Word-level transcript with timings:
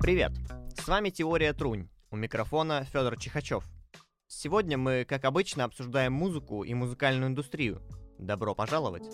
Привет! 0.00 0.32
С 0.76 0.88
вами 0.88 1.10
Теория 1.10 1.52
Трунь. 1.52 1.88
У 2.10 2.16
микрофона 2.16 2.84
Федор 2.84 3.16
Чихачев. 3.18 3.64
Сегодня 4.26 4.78
мы, 4.78 5.04
как 5.04 5.24
обычно, 5.24 5.64
обсуждаем 5.64 6.12
музыку 6.12 6.64
и 6.64 6.72
музыкальную 6.74 7.28
индустрию. 7.28 7.82
Добро 8.18 8.54
пожаловать! 8.54 9.06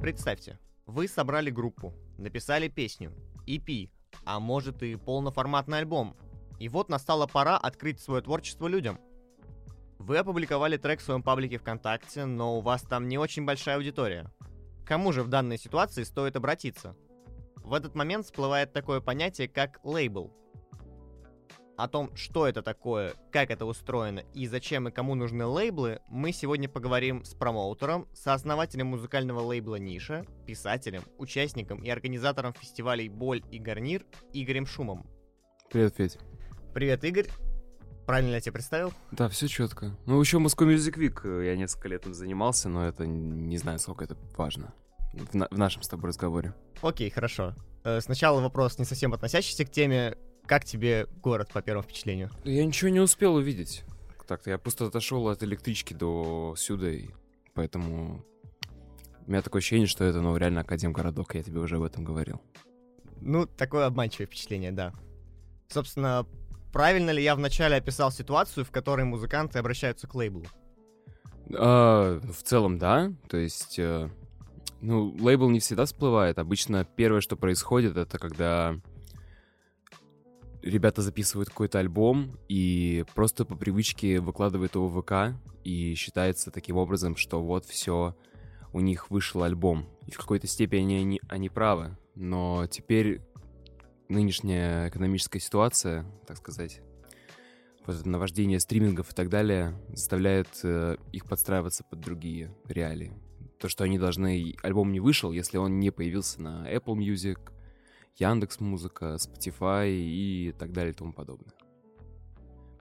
Представьте, 0.00 0.58
вы 0.86 1.08
собрали 1.08 1.50
группу, 1.50 1.92
написали 2.16 2.68
песню, 2.68 3.12
EP, 3.46 3.90
а 4.24 4.40
может 4.40 4.82
и 4.82 4.94
полноформатный 4.96 5.78
альбом. 5.78 6.16
И 6.58 6.68
вот 6.68 6.88
настала 6.88 7.26
пора 7.26 7.56
открыть 7.56 8.00
свое 8.00 8.22
творчество 8.22 8.68
людям. 8.68 9.00
Вы 9.98 10.18
опубликовали 10.18 10.76
трек 10.76 11.00
в 11.00 11.02
своем 11.02 11.22
паблике 11.22 11.58
ВКонтакте, 11.58 12.24
но 12.24 12.56
у 12.56 12.60
вас 12.60 12.82
там 12.82 13.08
не 13.08 13.18
очень 13.18 13.44
большая 13.44 13.76
аудитория. 13.76 14.30
Кому 14.86 15.12
же 15.12 15.22
в 15.22 15.28
данной 15.28 15.58
ситуации 15.58 16.04
стоит 16.04 16.36
обратиться? 16.36 16.96
В 17.56 17.74
этот 17.74 17.94
момент 17.94 18.24
всплывает 18.24 18.72
такое 18.72 19.00
понятие, 19.00 19.48
как 19.48 19.80
лейбл. 19.84 20.32
О 21.76 21.86
том, 21.86 22.14
что 22.16 22.46
это 22.48 22.62
такое, 22.62 23.12
как 23.30 23.50
это 23.50 23.66
устроено 23.66 24.22
и 24.34 24.46
зачем 24.46 24.88
и 24.88 24.90
кому 24.90 25.14
нужны 25.14 25.44
лейблы, 25.44 26.00
мы 26.08 26.32
сегодня 26.32 26.68
поговорим 26.68 27.24
с 27.24 27.34
промоутером, 27.34 28.08
сооснователем 28.14 28.88
музыкального 28.88 29.40
лейбла 29.40 29.76
«Ниша», 29.76 30.24
писателем, 30.46 31.02
участником 31.18 31.82
и 31.84 31.90
организатором 31.90 32.52
фестивалей 32.52 33.08
«Боль» 33.08 33.42
и 33.50 33.58
«Гарнир» 33.58 34.04
Игорем 34.32 34.66
Шумом. 34.66 35.06
Привет, 35.70 35.94
Федь. 35.96 36.18
Привет, 36.72 37.04
Игорь. 37.04 37.28
Правильно 38.08 38.30
я 38.30 38.40
тебя 38.40 38.52
представил? 38.54 38.94
Да, 39.10 39.28
все 39.28 39.48
четко. 39.48 39.94
Ну, 40.06 40.18
еще 40.18 40.38
Moscow 40.38 40.66
Music 40.66 40.94
Week 40.96 41.20
э, 41.24 41.48
я 41.48 41.56
несколько 41.58 41.88
лет 41.88 42.06
им 42.06 42.14
занимался, 42.14 42.70
но 42.70 42.88
это 42.88 43.06
не 43.06 43.58
знаю, 43.58 43.78
сколько 43.78 44.04
это 44.04 44.16
важно 44.34 44.72
в, 45.12 45.34
на- 45.34 45.46
в 45.50 45.58
нашем 45.58 45.82
с 45.82 45.88
тобой 45.88 46.08
разговоре. 46.08 46.54
Окей, 46.80 47.10
хорошо. 47.10 47.54
Э, 47.84 48.00
Сначала 48.00 48.40
вопрос, 48.40 48.78
не 48.78 48.86
совсем 48.86 49.12
относящийся 49.12 49.66
к 49.66 49.70
теме. 49.70 50.16
Как 50.46 50.64
тебе 50.64 51.06
город 51.22 51.50
по 51.52 51.60
первому 51.60 51.82
впечатлению? 51.82 52.30
Я 52.44 52.64
ничего 52.64 52.88
не 52.88 53.00
успел 53.00 53.34
увидеть. 53.34 53.84
Так-то 54.26 54.48
я 54.48 54.56
просто 54.56 54.86
отошел 54.86 55.28
от 55.28 55.42
электрички 55.42 55.92
до 55.92 56.54
сюда, 56.56 56.90
и 56.90 57.10
поэтому 57.52 58.24
у 59.26 59.30
меня 59.30 59.42
такое 59.42 59.60
ощущение, 59.60 59.86
что 59.86 60.04
это, 60.04 60.22
ну, 60.22 60.34
реально 60.34 60.62
академгородок, 60.62 61.34
я 61.34 61.42
тебе 61.42 61.60
уже 61.60 61.76
об 61.76 61.82
этом 61.82 62.04
говорил. 62.04 62.40
Ну, 63.20 63.44
такое 63.44 63.84
обманчивое 63.84 64.26
впечатление, 64.28 64.72
да. 64.72 64.94
Собственно, 65.68 66.26
правильно 66.72 67.10
ли 67.10 67.22
я 67.22 67.34
вначале 67.34 67.76
описал 67.76 68.10
ситуацию, 68.10 68.64
в 68.64 68.70
которой 68.70 69.04
музыканты 69.04 69.58
обращаются 69.58 70.06
к 70.06 70.14
лейблу? 70.14 70.46
А, 71.56 72.20
в 72.20 72.42
целом, 72.42 72.78
да. 72.78 73.12
То 73.28 73.36
есть, 73.36 73.78
э, 73.78 74.10
ну, 74.80 75.14
лейбл 75.20 75.48
не 75.48 75.60
всегда 75.60 75.84
всплывает. 75.84 76.38
Обычно 76.38 76.84
первое, 76.84 77.20
что 77.20 77.36
происходит, 77.36 77.96
это 77.96 78.18
когда 78.18 78.76
ребята 80.62 81.02
записывают 81.02 81.48
какой-то 81.48 81.78
альбом 81.78 82.38
и 82.48 83.04
просто 83.14 83.44
по 83.44 83.56
привычке 83.56 84.20
выкладывают 84.20 84.74
его 84.74 84.88
в 84.88 85.02
ВК, 85.02 85.38
и 85.64 85.94
считается 85.94 86.50
таким 86.50 86.76
образом, 86.76 87.16
что 87.16 87.42
вот 87.42 87.64
все, 87.66 88.16
у 88.72 88.80
них 88.80 89.10
вышел 89.10 89.42
альбом. 89.42 89.86
И 90.06 90.12
в 90.12 90.16
какой-то 90.16 90.46
степени 90.46 90.94
они, 90.94 91.20
они 91.28 91.48
правы. 91.48 91.96
Но 92.14 92.66
теперь 92.70 93.20
нынешняя 94.08 94.88
экономическая 94.88 95.40
ситуация, 95.40 96.04
так 96.26 96.36
сказать, 96.36 96.80
вот 97.86 97.96
это 97.96 98.08
наваждение 98.08 98.60
стримингов 98.60 99.10
и 99.12 99.14
так 99.14 99.30
далее 99.30 99.74
заставляет 99.88 100.48
э, 100.62 100.96
их 101.12 101.24
подстраиваться 101.24 101.84
под 101.84 102.00
другие 102.00 102.54
реалии. 102.66 103.12
То, 103.58 103.68
что 103.68 103.84
они 103.84 103.98
должны... 103.98 104.54
Альбом 104.62 104.92
не 104.92 105.00
вышел, 105.00 105.32
если 105.32 105.56
он 105.56 105.80
не 105.80 105.90
появился 105.90 106.42
на 106.42 106.70
Apple 106.70 106.96
Music, 106.96 107.38
Яндекс 108.16 108.60
Музыка, 108.60 109.16
Spotify 109.16 109.90
и 109.90 110.54
так 110.58 110.72
далее 110.72 110.92
и 110.92 110.96
тому 110.96 111.12
подобное. 111.12 111.52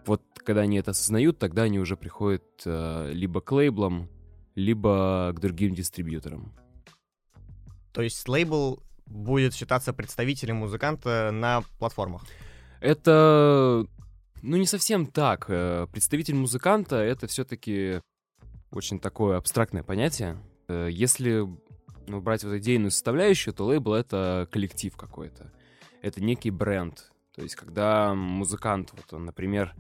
Вот 0.06 0.22
когда 0.44 0.62
они 0.62 0.78
это 0.78 0.92
осознают, 0.92 1.40
тогда 1.40 1.64
они 1.64 1.80
уже 1.80 1.96
приходят 1.96 2.44
э, 2.66 3.12
либо 3.14 3.40
к 3.42 3.52
лейблам, 3.52 4.10
либо 4.56 5.32
к 5.36 5.40
другим 5.40 5.74
дистрибьюторам. 5.74 6.54
То 7.94 8.02
есть 8.02 8.28
лейбл 8.28 8.84
будет 9.08 9.54
считаться 9.54 9.94
представителем 9.94 10.58
музыканта 10.58 11.32
на 11.32 11.62
платформах. 11.80 12.24
Это, 12.80 13.86
ну, 14.42 14.58
не 14.58 14.66
совсем 14.66 15.08
так. 15.08 15.46
Э, 15.50 15.88
Представитель 15.92 16.36
музыканта— 16.36 16.96
это 16.98 17.28
все-таки 17.28 18.02
очень 18.72 19.00
такое 19.00 19.38
абстрактное 19.38 19.84
понятие. 19.84 20.38
Э, 20.68 20.88
Если 20.92 21.48
ну, 22.08 22.22
брать 22.22 22.44
вот 22.44 22.54
идейную 22.56 22.92
составляющую, 22.92 23.54
то 23.54 23.66
лейбл— 23.66 23.94
это 23.96 24.48
коллектив 24.52 24.96
какой-то. 24.96 25.52
Это 26.02 26.24
некий 26.24 26.52
бренд. 26.52 27.12
То 27.36 27.42
есть, 27.42 27.56
когда 27.56 28.14
музыкант, 28.14 28.92
вот 28.94 29.12
он, 29.14 29.26
например, 29.26 29.76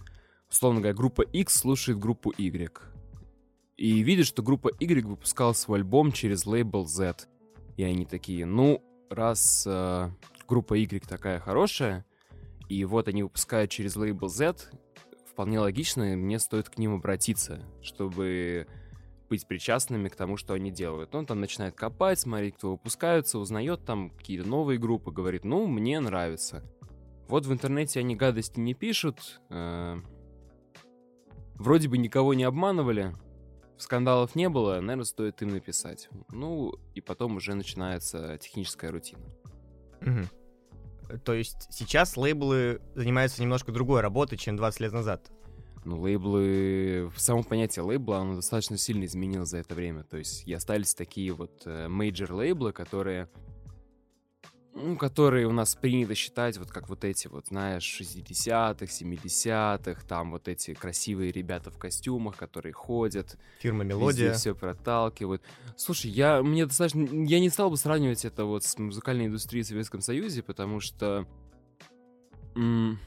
условно 0.50 0.80
говоря, 0.80 0.96
группа 0.96 1.22
X 1.22 1.56
слушает 1.56 2.00
группу 2.00 2.34
Y, 2.38 2.72
и 3.78 4.00
видит, 4.02 4.26
что 4.26 4.42
группа 4.42 4.72
Y 4.80 5.06
выпускала 5.06 5.54
свой 5.54 5.80
альбом 5.80 6.12
через 6.12 6.46
лейбл 6.46 6.88
Z. 6.88 7.28
И 7.78 7.84
они 7.84 8.06
такие, 8.06 8.46
ну, 8.46 8.84
раз 9.09 9.66
э, 9.68 10.09
группа 10.47 10.75
Y 10.75 11.06
такая 11.07 11.40
хорошая, 11.40 12.06
и 12.69 12.84
вот 12.85 13.07
они 13.07 13.23
выпускают 13.23 13.72
через 13.72 13.95
лейбл 13.95 14.28
Z, 14.28 14.56
вполне 15.29 15.59
логично, 15.59 16.03
мне 16.16 16.40
стоит 16.40 16.69
к 16.69 16.78
ним 16.78 16.95
обратиться, 16.95 17.63
чтобы 17.81 18.67
быть 19.29 19.47
причастными 19.47 20.09
к 20.09 20.16
тому, 20.16 20.38
что 20.38 20.53
они 20.53 20.72
делают. 20.72 21.13
Он 21.13 21.25
там 21.25 21.41
начинает 21.41 21.75
копать, 21.75 22.19
смотреть, 22.19 22.56
кто 22.56 22.72
выпускается, 22.72 23.40
узнает 23.40 23.85
там 23.85 24.09
какие-то 24.09 24.47
новые 24.47 24.79
группы, 24.79 25.12
говорит, 25.12 25.44
ну, 25.44 25.67
мне 25.67 26.00
нравится. 26.00 26.63
Вот 27.28 27.46
в 27.46 27.51
интернете 27.51 28.00
они 28.00 28.16
гадости 28.16 28.59
не 28.59 28.73
пишут, 28.73 29.41
э, 29.50 29.97
вроде 31.56 31.90
бы 31.90 31.97
никого 31.97 32.34
не 32.34 32.46
обманывали, 32.46 33.13
скандалов 33.78 34.36
не 34.36 34.50
было, 34.50 34.82
наверное, 34.82 35.06
стоит 35.06 35.42
им 35.42 35.50
написать. 35.50 36.10
Ну, 36.32 36.74
и 36.96 37.02
потом 37.02 37.38
уже 37.38 37.54
начинается 37.54 38.38
техническая 38.38 38.92
рутина. 38.92 39.26
Мгм. 40.02 40.28
То 41.24 41.34
есть 41.34 41.68
сейчас 41.70 42.18
лейблы 42.18 42.82
занимаются 42.96 43.42
немножко 43.42 43.72
другой 43.72 44.02
работой, 44.02 44.38
чем 44.38 44.58
20 44.58 44.80
лет 44.82 44.92
назад. 44.94 45.32
Ну, 45.86 46.02
лейблы... 46.02 47.10
Само 47.16 47.44
понятие 47.44 47.84
лейбла, 47.84 48.18
оно 48.18 48.36
достаточно 48.36 48.78
сильно 48.78 49.06
изменилось 49.06 49.50
за 49.50 49.60
это 49.60 49.74
время. 49.74 50.04
То 50.04 50.18
есть 50.18 50.46
и 50.46 50.54
остались 50.54 50.94
такие 50.94 51.32
вот 51.32 51.66
major 51.66 52.34
лейблы, 52.34 52.74
которые... 52.74 53.30
Ну, 54.80 54.96
которые 54.96 55.48
у 55.48 55.52
нас 55.52 55.76
принято 55.76 56.14
считать 56.14 56.58
вот 56.58 56.70
как 56.70 56.88
вот 56.88 57.04
эти 57.04 57.28
вот, 57.28 57.48
знаешь, 57.48 58.00
60-х, 58.00 58.86
70-х, 58.86 60.04
там 60.08 60.32
вот 60.32 60.48
эти 60.48 60.76
красивые 60.76 61.32
ребята 61.32 61.72
в 61.72 61.80
костюмах, 61.80 62.38
которые 62.38 62.74
ходят, 62.74 63.38
Фирма 63.60 63.84
«Мелодия». 63.84 64.34
все 64.34 64.54
проталкивают. 64.54 65.42
Слушай, 65.76 66.12
я, 66.12 66.44
мне 66.44 66.68
достаточно... 66.68 67.02
Я 67.26 67.40
не 67.40 67.50
стал 67.50 67.72
бы 67.72 67.78
сравнивать 67.78 68.24
это 68.24 68.46
вот 68.46 68.64
с 68.66 68.78
музыкальной 68.78 69.26
индустрией 69.26 69.64
в 69.64 69.68
Советском 69.68 70.02
Союзе, 70.02 70.44
потому 70.44 70.80
что 70.80 71.28
м, 72.56 73.00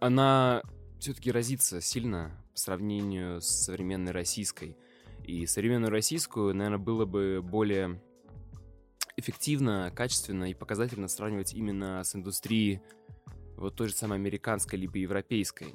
она 0.00 0.62
все-таки 0.98 1.30
разится 1.30 1.80
сильно 1.80 2.32
по 2.52 2.58
сравнению 2.58 3.40
с 3.40 3.46
современной 3.46 4.10
российской. 4.10 4.76
И 5.22 5.46
современную 5.46 5.92
российскую, 5.92 6.52
наверное, 6.52 6.78
было 6.78 7.04
бы 7.04 7.40
более 7.42 8.02
эффективно, 9.16 9.92
качественно 9.94 10.50
и 10.50 10.54
показательно 10.54 11.08
сравнивать 11.08 11.54
именно 11.54 12.02
с 12.02 12.14
индустрией 12.14 12.80
вот 13.56 13.76
той 13.76 13.88
же 13.88 13.94
самой 13.94 14.18
американской 14.18 14.78
либо 14.78 14.98
европейской. 14.98 15.74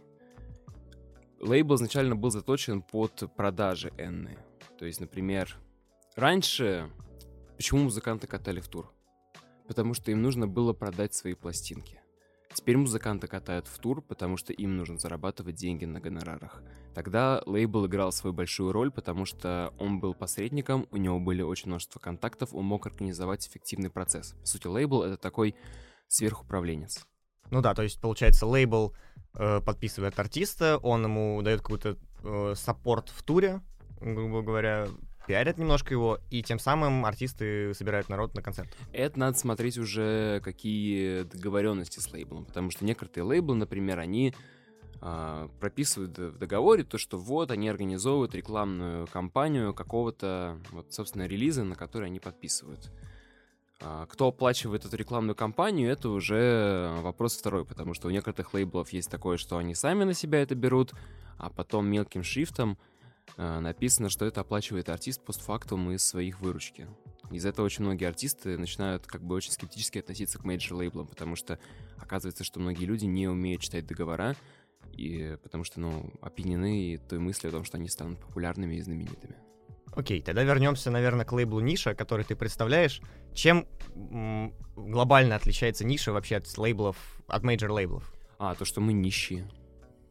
Лейбл 1.40 1.76
изначально 1.76 2.16
был 2.16 2.32
заточен 2.32 2.82
под 2.82 3.32
продажи 3.36 3.94
энны. 3.98 4.38
То 4.80 4.86
есть, 4.86 5.00
например, 5.00 5.56
раньше 6.16 6.92
почему 7.56 7.84
музыканты 7.84 8.28
катали 8.28 8.60
в 8.60 8.68
тур? 8.68 8.92
Потому 9.68 9.94
что 9.94 10.12
им 10.12 10.22
нужно 10.22 10.48
было 10.48 10.74
продать 10.74 11.14
свои 11.14 11.34
пластинки. 11.34 12.02
Теперь 12.58 12.78
музыканты 12.78 13.28
катают 13.28 13.68
в 13.68 13.78
тур, 13.78 14.02
потому 14.02 14.36
что 14.36 14.52
им 14.52 14.78
нужно 14.78 14.98
зарабатывать 14.98 15.56
деньги 15.56 15.86
на 15.86 16.00
гонорарах. 16.00 16.64
Тогда 16.96 17.44
лейбл 17.46 17.86
играл 17.86 18.12
свою 18.12 18.34
большую 18.34 18.72
роль, 18.72 18.90
потому 18.90 19.26
что 19.26 19.76
он 19.78 20.00
был 20.00 20.16
посредником, 20.16 20.88
у 20.90 20.98
него 20.98 21.20
были 21.20 21.44
очень 21.44 21.68
множество 21.68 22.00
контактов, 22.00 22.56
он 22.56 22.66
мог 22.66 22.88
организовать 22.88 23.48
эффективный 23.48 23.92
процесс. 23.92 24.34
По 24.42 24.48
сути, 24.48 24.66
лейбл— 24.66 25.04
это 25.04 25.18
такой 25.18 25.54
сверхуправленец. 26.08 27.06
Ну 27.52 27.62
да, 27.62 27.76
то 27.76 27.84
есть, 27.84 28.02
получается, 28.02 28.48
лейбл 28.48 28.96
э, 29.36 29.62
подписывает 29.62 30.20
артиста, 30.20 30.80
он 30.80 31.04
ему 31.04 31.40
дает 31.44 31.62
какой-то 31.62 31.96
э, 32.24 32.54
саппорт 32.56 33.10
в 33.10 33.22
туре, 33.22 33.62
грубо 34.02 34.42
говоря, 34.42 34.88
пиарят 35.28 35.58
немножко 35.58 35.94
его, 35.94 36.20
и 36.32 36.42
тем 36.42 36.58
самым 36.58 37.06
артисты 37.06 37.74
собирают 37.74 38.10
народ 38.10 38.34
на 38.34 38.42
концерт. 38.42 38.70
Это 38.94 39.20
надо 39.20 39.38
смотреть 39.38 39.78
уже, 39.78 40.42
какие 40.44 41.24
договоренности 41.24 42.00
с 42.00 42.12
лейблом, 42.12 42.46
потому 42.46 42.72
что 42.72 42.86
некоторые 42.86 43.26
лейблы, 43.26 43.56
например, 43.56 44.00
они 44.00 44.34
а, 45.02 45.50
прописывают 45.60 46.18
в 46.18 46.38
договоре 46.38 46.84
то, 46.84 46.98
что 46.98 47.18
вот 47.18 47.52
они 47.52 47.68
организовывают 47.70 48.34
рекламную 48.34 49.06
кампанию 49.08 49.74
какого-то, 49.74 50.60
вот, 50.72 50.94
собственно, 50.94 51.28
релиза, 51.28 51.64
на 51.64 51.76
который 51.76 52.08
они 52.08 52.20
подписывают. 52.20 52.90
А, 53.82 54.06
кто 54.08 54.30
оплачивает 54.30 54.86
эту 54.86 54.96
рекламную 54.96 55.36
кампанию, 55.36 55.92
это 55.92 56.10
уже 56.10 56.90
вопрос 57.02 57.36
второй, 57.36 57.66
потому 57.66 57.94
что 57.94 58.08
у 58.08 58.12
некоторых 58.12 58.54
лейблов 58.54 58.90
есть 58.90 59.12
такое, 59.12 59.38
что 59.38 59.58
они 59.58 59.76
сами 59.76 60.06
на 60.06 60.14
себя 60.14 60.42
это 60.42 60.56
берут, 60.56 60.94
а 61.38 61.50
потом 61.50 61.86
мелким 61.86 62.24
шрифтом 62.24 62.78
написано, 63.36 64.10
что 64.10 64.26
это 64.26 64.42
оплачивает 64.42 64.90
артист 64.90 65.24
постфактум 65.24 65.92
из 65.92 66.04
своих 66.04 66.40
выручки. 66.40 66.88
Из-за 67.32 67.50
этого 67.50 67.66
очень 67.66 67.84
многие 67.84 68.06
артисты 68.06 68.58
начинают 68.58 69.06
как 69.06 69.22
бы 69.22 69.36
очень 69.36 69.52
скептически 69.52 70.00
относиться 70.00 70.40
к 70.40 70.46
major 70.46 70.78
лейблам, 70.78 71.08
потому 71.08 71.36
что 71.36 71.60
оказывается, 71.98 72.44
что 72.44 72.60
многие 72.60 72.86
люди 72.86 73.06
не 73.06 73.28
умеют 73.28 73.62
читать 73.62 73.86
договора, 73.86 74.36
и 74.94 75.38
потому 75.44 75.64
что, 75.64 75.80
ну, 75.80 76.14
опьянены 76.22 77.00
той 77.10 77.20
мыслью 77.20 77.50
о 77.50 77.52
том, 77.52 77.66
что 77.66 77.78
они 77.78 77.90
станут 77.90 78.20
популярными 78.20 78.76
и 78.76 78.82
знаменитыми. 78.82 79.36
Окей, 79.96 80.22
тогда 80.22 80.44
вернемся, 80.44 80.92
наверное, 80.92 81.26
к 81.26 81.32
лейблу 81.34 81.60
Ниша, 81.60 81.96
который 81.96 82.24
ты 82.24 82.36
представляешь. 82.36 83.02
Чем 83.34 83.68
глобально 84.76 85.36
отличается 85.36 85.86
Ниша 85.86 86.14
вообще 86.14 86.38
от 86.38 86.58
лейблов, 86.58 86.98
от 87.28 87.44
major 87.44 87.72
лейблов? 87.72 88.14
А, 88.40 88.56
то, 88.56 88.64
что 88.64 88.80
мы 88.80 88.94
нищие. 88.94 89.50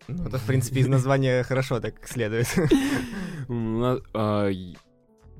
Ну, 0.09 0.25
это, 0.25 0.39
в 0.39 0.47
принципе, 0.47 0.81
из 0.81 0.89
названия 0.89 1.43
хорошо 1.43 1.81
так 1.81 2.07
следует. 2.09 2.49
А, 3.49 4.51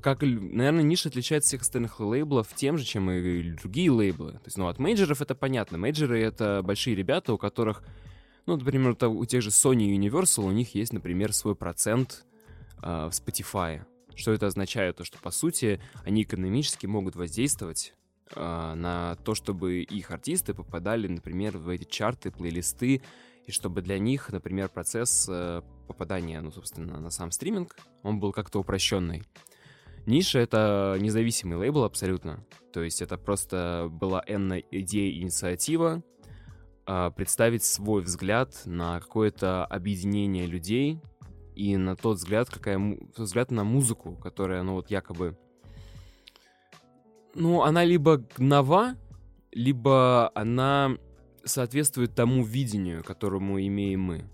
как, 0.01 0.21
наверное, 0.21 0.83
ниша 0.83 1.09
отличается 1.09 1.47
от 1.47 1.49
всех 1.49 1.61
остальных 1.63 1.99
лейблов 1.99 2.47
тем 2.55 2.77
же, 2.77 2.85
чем 2.85 3.11
и 3.11 3.51
другие 3.51 3.91
лейблы. 3.91 4.31
То 4.33 4.45
есть, 4.45 4.57
ну, 4.57 4.67
от 4.67 4.79
мейджеров 4.79 5.21
это 5.21 5.35
понятно. 5.35 5.77
Мейджеры— 5.77 6.21
это 6.23 6.61
большие 6.63 6.95
ребята, 6.95 7.33
у 7.33 7.37
которых 7.37 7.83
ну, 8.47 8.55
например, 8.55 8.95
у 9.01 9.25
тех 9.25 9.41
же 9.41 9.49
Sony 9.49 9.87
и 9.87 9.97
Universal 9.97 10.45
у 10.45 10.51
них 10.51 10.73
есть, 10.73 10.93
например, 10.93 11.33
свой 11.33 11.53
процент 11.53 12.25
э, 12.81 12.87
в 12.87 13.09
Spotify. 13.09 13.81
Что 14.15 14.31
это 14.31 14.47
означает? 14.47 14.95
То, 14.95 15.03
что, 15.03 15.19
по 15.19 15.31
сути, 15.31 15.81
они 16.05 16.23
экономически 16.23 16.85
могут 16.85 17.17
воздействовать 17.17 17.93
э, 18.33 18.73
на 18.73 19.17
то, 19.25 19.35
чтобы 19.35 19.81
их 19.81 20.11
артисты 20.11 20.53
попадали, 20.53 21.07
например, 21.07 21.57
в 21.57 21.67
эти 21.67 21.83
чарты, 21.83 22.31
плейлисты, 22.31 23.01
и 23.47 23.51
чтобы 23.51 23.81
для 23.81 23.97
них, 23.97 24.29
например, 24.29 24.67
процесс 24.67 25.25
э, 25.29 25.61
попадания, 25.87 26.41
ну, 26.41 26.51
собственно, 26.51 26.99
на 26.99 27.09
сам 27.09 27.31
стриминг, 27.31 27.77
он 28.03 28.19
был 28.19 28.33
как-то 28.33 28.59
упрощенный. 28.59 29.23
Ниша— 30.05 30.39
это 30.39 30.97
независимый 30.99 31.57
лейбл 31.57 31.83
абсолютно. 31.83 32.45
То 32.73 32.83
есть 32.83 33.01
это 33.01 33.17
просто 33.17 33.87
была 33.89 34.21
энная 34.27 34.63
идея, 34.71 35.21
инициатива, 35.21 36.03
а, 36.85 37.09
представить 37.09 37.63
свой 37.63 38.01
взгляд 38.01 38.61
на 38.65 38.99
какое-то 38.99 39.65
объединение 39.65 40.45
людей 40.45 41.01
и 41.55 41.75
на 41.75 41.95
тот 41.95 42.17
взгляд, 42.17 42.49
какая 42.49 42.79
взгляд 43.15 43.49
на 43.51 43.63
музыку, 43.63 44.15
которая, 44.15 44.63
ну 44.63 44.73
вот 44.73 44.91
якобы, 44.91 45.37
ну 47.33 47.63
она 47.63 47.83
либо 47.83 48.23
нова, 48.37 48.95
либо 49.51 50.31
она 50.35 50.97
соответствует 51.47 52.15
тому 52.15 52.43
видению, 52.43 53.03
которому 53.03 53.59
имеем 53.59 54.01
мы. 54.01 54.29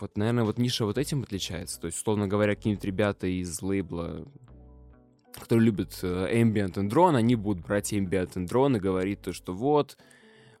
Вот, 0.00 0.16
наверное, 0.16 0.44
вот 0.44 0.58
ниша 0.58 0.84
вот 0.84 0.98
этим 0.98 1.22
отличается. 1.22 1.80
То 1.80 1.86
есть, 1.86 1.98
условно 1.98 2.26
говоря, 2.26 2.56
какие-нибудь 2.56 2.84
ребята 2.84 3.26
из 3.26 3.62
лейбла, 3.62 4.26
которые 5.34 5.66
любят 5.66 5.96
э, 6.02 6.42
Ambient 6.42 6.74
and 6.74 6.90
Drone, 6.90 7.16
они 7.16 7.36
будут 7.36 7.64
брать 7.64 7.92
Ambient 7.92 8.32
and 8.34 8.48
Drone 8.48 8.76
и 8.76 8.80
говорить 8.80 9.22
то, 9.22 9.32
что 9.32 9.54
вот, 9.54 9.96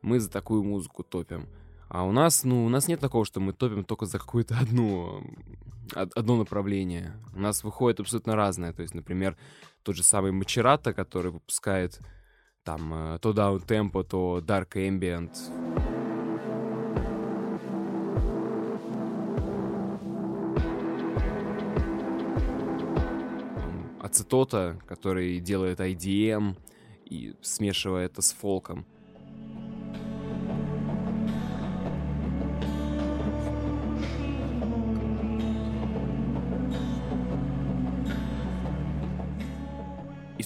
мы 0.00 0.20
за 0.20 0.30
такую 0.30 0.62
музыку 0.62 1.02
топим. 1.02 1.48
А 1.88 2.04
у 2.04 2.12
нас, 2.12 2.44
ну, 2.44 2.64
у 2.64 2.68
нас 2.68 2.88
нет 2.88 3.00
такого, 3.00 3.24
что 3.24 3.40
мы 3.40 3.52
топим 3.52 3.84
только 3.84 4.06
за 4.06 4.18
какое-то 4.18 4.56
одно, 4.58 5.22
одно 5.94 6.36
направление. 6.36 7.12
У 7.34 7.40
нас 7.40 7.64
выходит 7.64 8.00
абсолютно 8.00 8.34
разное. 8.34 8.72
То 8.72 8.82
есть, 8.82 8.94
например, 8.94 9.36
тот 9.82 9.96
же 9.96 10.02
самый 10.02 10.32
Мачерата, 10.32 10.94
который 10.94 11.32
выпускает 11.32 12.00
там 12.64 13.14
э, 13.14 13.18
то 13.18 13.32
Tempo, 13.66 14.04
то 14.04 14.40
Dark 14.40 14.74
Ambient. 14.74 15.30
Ацетота, 24.00 24.78
который 24.86 25.38
делает 25.40 25.80
IDM 25.80 26.56
и 27.06 27.34
смешивая 27.40 28.06
это 28.06 28.20
с 28.20 28.32
фолком. 28.32 28.84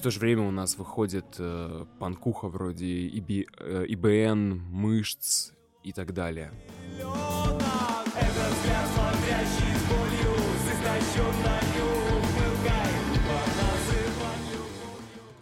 То 0.06 0.11
же 0.12 0.20
время 0.20 0.43
у 0.43 0.53
нас 0.53 0.79
выходит 0.79 1.35
э, 1.41 1.85
панкуха 1.99 2.47
вроде 2.47 3.08
ИБ, 3.08 3.49
э, 3.58 3.87
ИБН, 3.88 4.61
мышц 4.70 5.50
и 5.82 5.93
так 5.93 6.14
далее. 6.14 6.53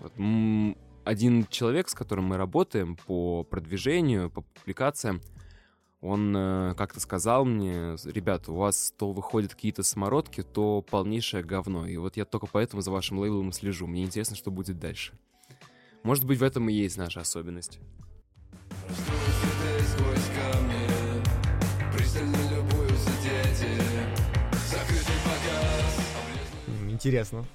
Вот, 0.01 0.13
один 1.05 1.47
человек, 1.49 1.91
с 1.91 1.95
которым 1.95 2.25
мы 2.25 2.39
работаем 2.39 2.97
по 2.97 3.45
продвижению, 3.45 4.31
по 4.31 4.41
публикациям, 4.41 5.21
он 6.05 6.37
э, 6.37 6.75
как-то 6.77 7.01
сказал 7.01 7.47
мне, 7.47 7.97
ребята, 8.05 8.53
у 8.53 8.57
вас 8.57 8.93
то 8.99 9.13
выходят 9.13 9.55
какие-то 9.55 9.83
самородки, 9.83 10.43
то 10.43 10.83
полнейшее 10.83 11.43
говно. 11.43 11.87
И 11.87 11.97
вот 11.97 12.19
я 12.19 12.27
только 12.27 12.47
поэтому 12.47 12.83
за 12.83 12.91
вашим 12.91 13.19
лейблом 13.19 13.53
слежу. 13.53 13.87
Мне 13.87 14.05
интересно, 14.05 14.37
что 14.37 14.51
будет 14.51 14.79
дальше. 14.79 15.15
Может 16.03 16.27
быть, 16.27 16.39
в 16.39 16.43
этом 16.43 16.69
и 16.69 16.75
есть 16.75 16.99
наша 16.99 17.21
особенность. 17.21 17.79
Интересно. 26.91 27.47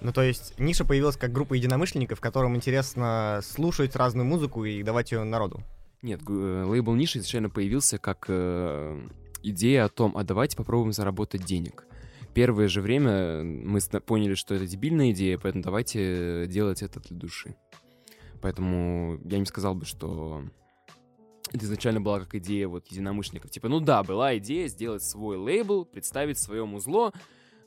Ну, 0.00 0.12
то 0.14 0.22
есть, 0.22 0.58
ниша 0.58 0.86
появилась 0.86 1.18
как 1.18 1.30
группа 1.30 1.52
единомышленников, 1.52 2.20
которым 2.20 2.56
интересно 2.56 3.40
слушать 3.44 3.94
разную 3.96 4.24
музыку 4.24 4.64
и 4.64 4.82
давать 4.82 5.12
ее 5.12 5.24
народу. 5.24 5.62
Нет, 6.02 6.20
э, 6.28 6.64
лейбл 6.66 6.94
Ниша 6.94 7.20
изначально 7.20 7.48
появился 7.48 7.98
как 7.98 8.26
э, 8.28 9.06
идея 9.42 9.84
о 9.84 9.88
том, 9.88 10.16
а 10.16 10.24
давайте 10.24 10.56
попробуем 10.56 10.92
заработать 10.92 11.44
денег. 11.44 11.86
Первое 12.34 12.66
же 12.66 12.80
время 12.80 13.44
мы 13.44 13.80
поняли, 14.04 14.34
что 14.34 14.54
это 14.54 14.66
дебильная 14.66 15.12
идея, 15.12 15.38
поэтому 15.38 15.62
давайте 15.62 16.46
делать 16.48 16.82
это 16.82 16.98
для 16.98 17.16
души. 17.16 17.54
Поэтому 18.40 19.20
я 19.24 19.38
не 19.38 19.44
сказал 19.44 19.74
бы, 19.74 19.84
что 19.84 20.42
это 21.52 21.64
изначально 21.64 22.00
была 22.00 22.18
как 22.18 22.34
идея 22.34 22.66
вот 22.66 22.88
единомышленников. 22.88 23.50
Типа, 23.50 23.68
ну 23.68 23.78
да, 23.78 24.02
была 24.02 24.36
идея 24.38 24.66
сделать 24.68 25.04
свой 25.04 25.36
лейбл, 25.36 25.84
представить 25.84 26.38
свое 26.38 26.64
музло, 26.64 27.12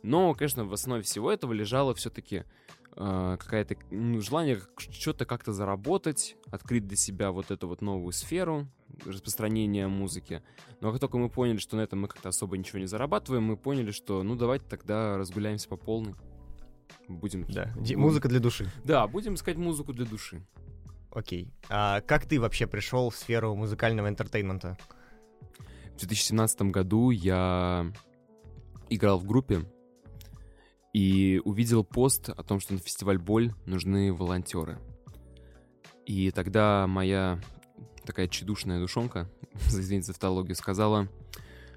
но, 0.03 0.33
конечно, 0.33 0.65
в 0.65 0.73
основе 0.73 1.03
всего 1.03 1.31
этого 1.31 1.53
лежало 1.53 1.93
все-таки 1.93 2.43
э, 2.95 3.37
какое-то 3.39 3.75
ну, 3.91 4.21
желание 4.21 4.59
что-то 4.77 5.25
как-то 5.25 5.53
заработать, 5.53 6.35
открыть 6.51 6.87
для 6.87 6.97
себя 6.97 7.31
вот 7.31 7.51
эту 7.51 7.67
вот 7.67 7.81
новую 7.81 8.11
сферу 8.11 8.67
распространения 9.05 9.87
музыки. 9.87 10.41
Но 10.81 10.91
как 10.91 11.01
только 11.01 11.17
мы 11.17 11.29
поняли, 11.29 11.57
что 11.57 11.75
на 11.75 11.81
этом 11.81 12.01
мы 12.01 12.07
как-то 12.07 12.29
особо 12.29 12.57
ничего 12.57 12.79
не 12.79 12.85
зарабатываем, 12.85 13.43
мы 13.43 13.57
поняли, 13.57 13.91
что 13.91 14.23
ну 14.23 14.35
давайте 14.35 14.65
тогда 14.69 15.17
разгуляемся 15.17 15.67
по 15.67 15.77
полной. 15.77 16.15
Будем... 17.07 17.45
Да, 17.49 17.71
Ди- 17.77 17.95
музыка 17.95 18.27
для 18.27 18.39
души. 18.39 18.71
Да, 18.83 19.07
будем 19.07 19.35
искать 19.35 19.57
музыку 19.57 19.93
для 19.93 20.05
души. 20.05 20.45
Окей. 21.11 21.51
А 21.69 22.01
как 22.01 22.25
ты 22.25 22.39
вообще 22.39 22.67
пришел 22.67 23.09
в 23.09 23.15
сферу 23.15 23.55
музыкального 23.55 24.09
entertainment 24.09 24.68
а? 24.68 24.77
В 25.95 25.99
2017 25.99 26.63
году 26.63 27.09
я 27.11 27.91
играл 28.89 29.19
в 29.19 29.25
группе, 29.25 29.65
и 30.95 31.41
увидел 31.43 31.83
пост 31.83 32.29
о 32.29 32.41
том, 32.41 32.61
что 32.61 32.71
на 32.71 32.79
фестиваль 32.79 33.17
Боль 33.17 33.53
нужны 33.65 34.13
волонтеры. 34.13 34.79
И 36.05 36.31
тогда 36.31 36.87
моя 36.87 37.41
такая 38.05 38.29
чудушная 38.29 38.79
душонка, 38.79 39.29
извините 39.67 40.05
за 40.05 40.13
тавтологию, 40.13 40.55
сказала, 40.55 41.09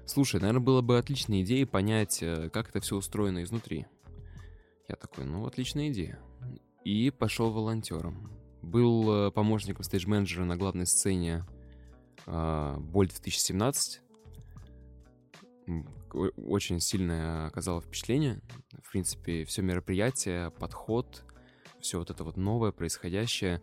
слушай, 0.05 0.39
наверное, 0.39 0.61
было 0.61 0.81
бы 0.81 0.97
отличной 0.97 1.41
идеей 1.41 1.65
понять, 1.65 2.23
э, 2.23 2.49
как 2.49 2.69
это 2.69 2.79
все 2.79 2.95
устроено 2.95 3.43
изнутри. 3.43 3.87
Я 4.87 4.95
такой, 4.95 5.25
ну, 5.25 5.45
отличная 5.45 5.89
идея. 5.89 6.17
И 6.85 7.11
пошел 7.11 7.51
волонтером. 7.51 8.31
Был 8.61 9.11
э, 9.11 9.31
помощником 9.31 9.83
стейдж-менеджера 9.83 10.45
на 10.45 10.55
главной 10.55 10.87
сцене 10.87 11.43
э, 12.25 12.77
Боль 12.79 13.09
2017 13.09 14.01
очень 16.13 16.79
сильное 16.79 17.47
оказало 17.47 17.81
впечатление. 17.81 18.41
В 18.83 18.91
принципе, 18.91 19.45
все 19.45 19.61
мероприятие, 19.61 20.51
подход, 20.51 21.23
все 21.79 21.99
вот 21.99 22.09
это 22.09 22.23
вот 22.23 22.37
новое, 22.37 22.71
происходящее. 22.71 23.61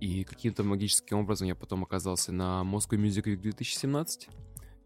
И 0.00 0.24
каким-то 0.24 0.62
магическим 0.62 1.18
образом 1.18 1.48
я 1.48 1.54
потом 1.54 1.82
оказался 1.82 2.32
на 2.32 2.62
Moscow 2.64 2.96
Music 2.96 3.24
Week 3.24 3.36
2017. 3.36 4.28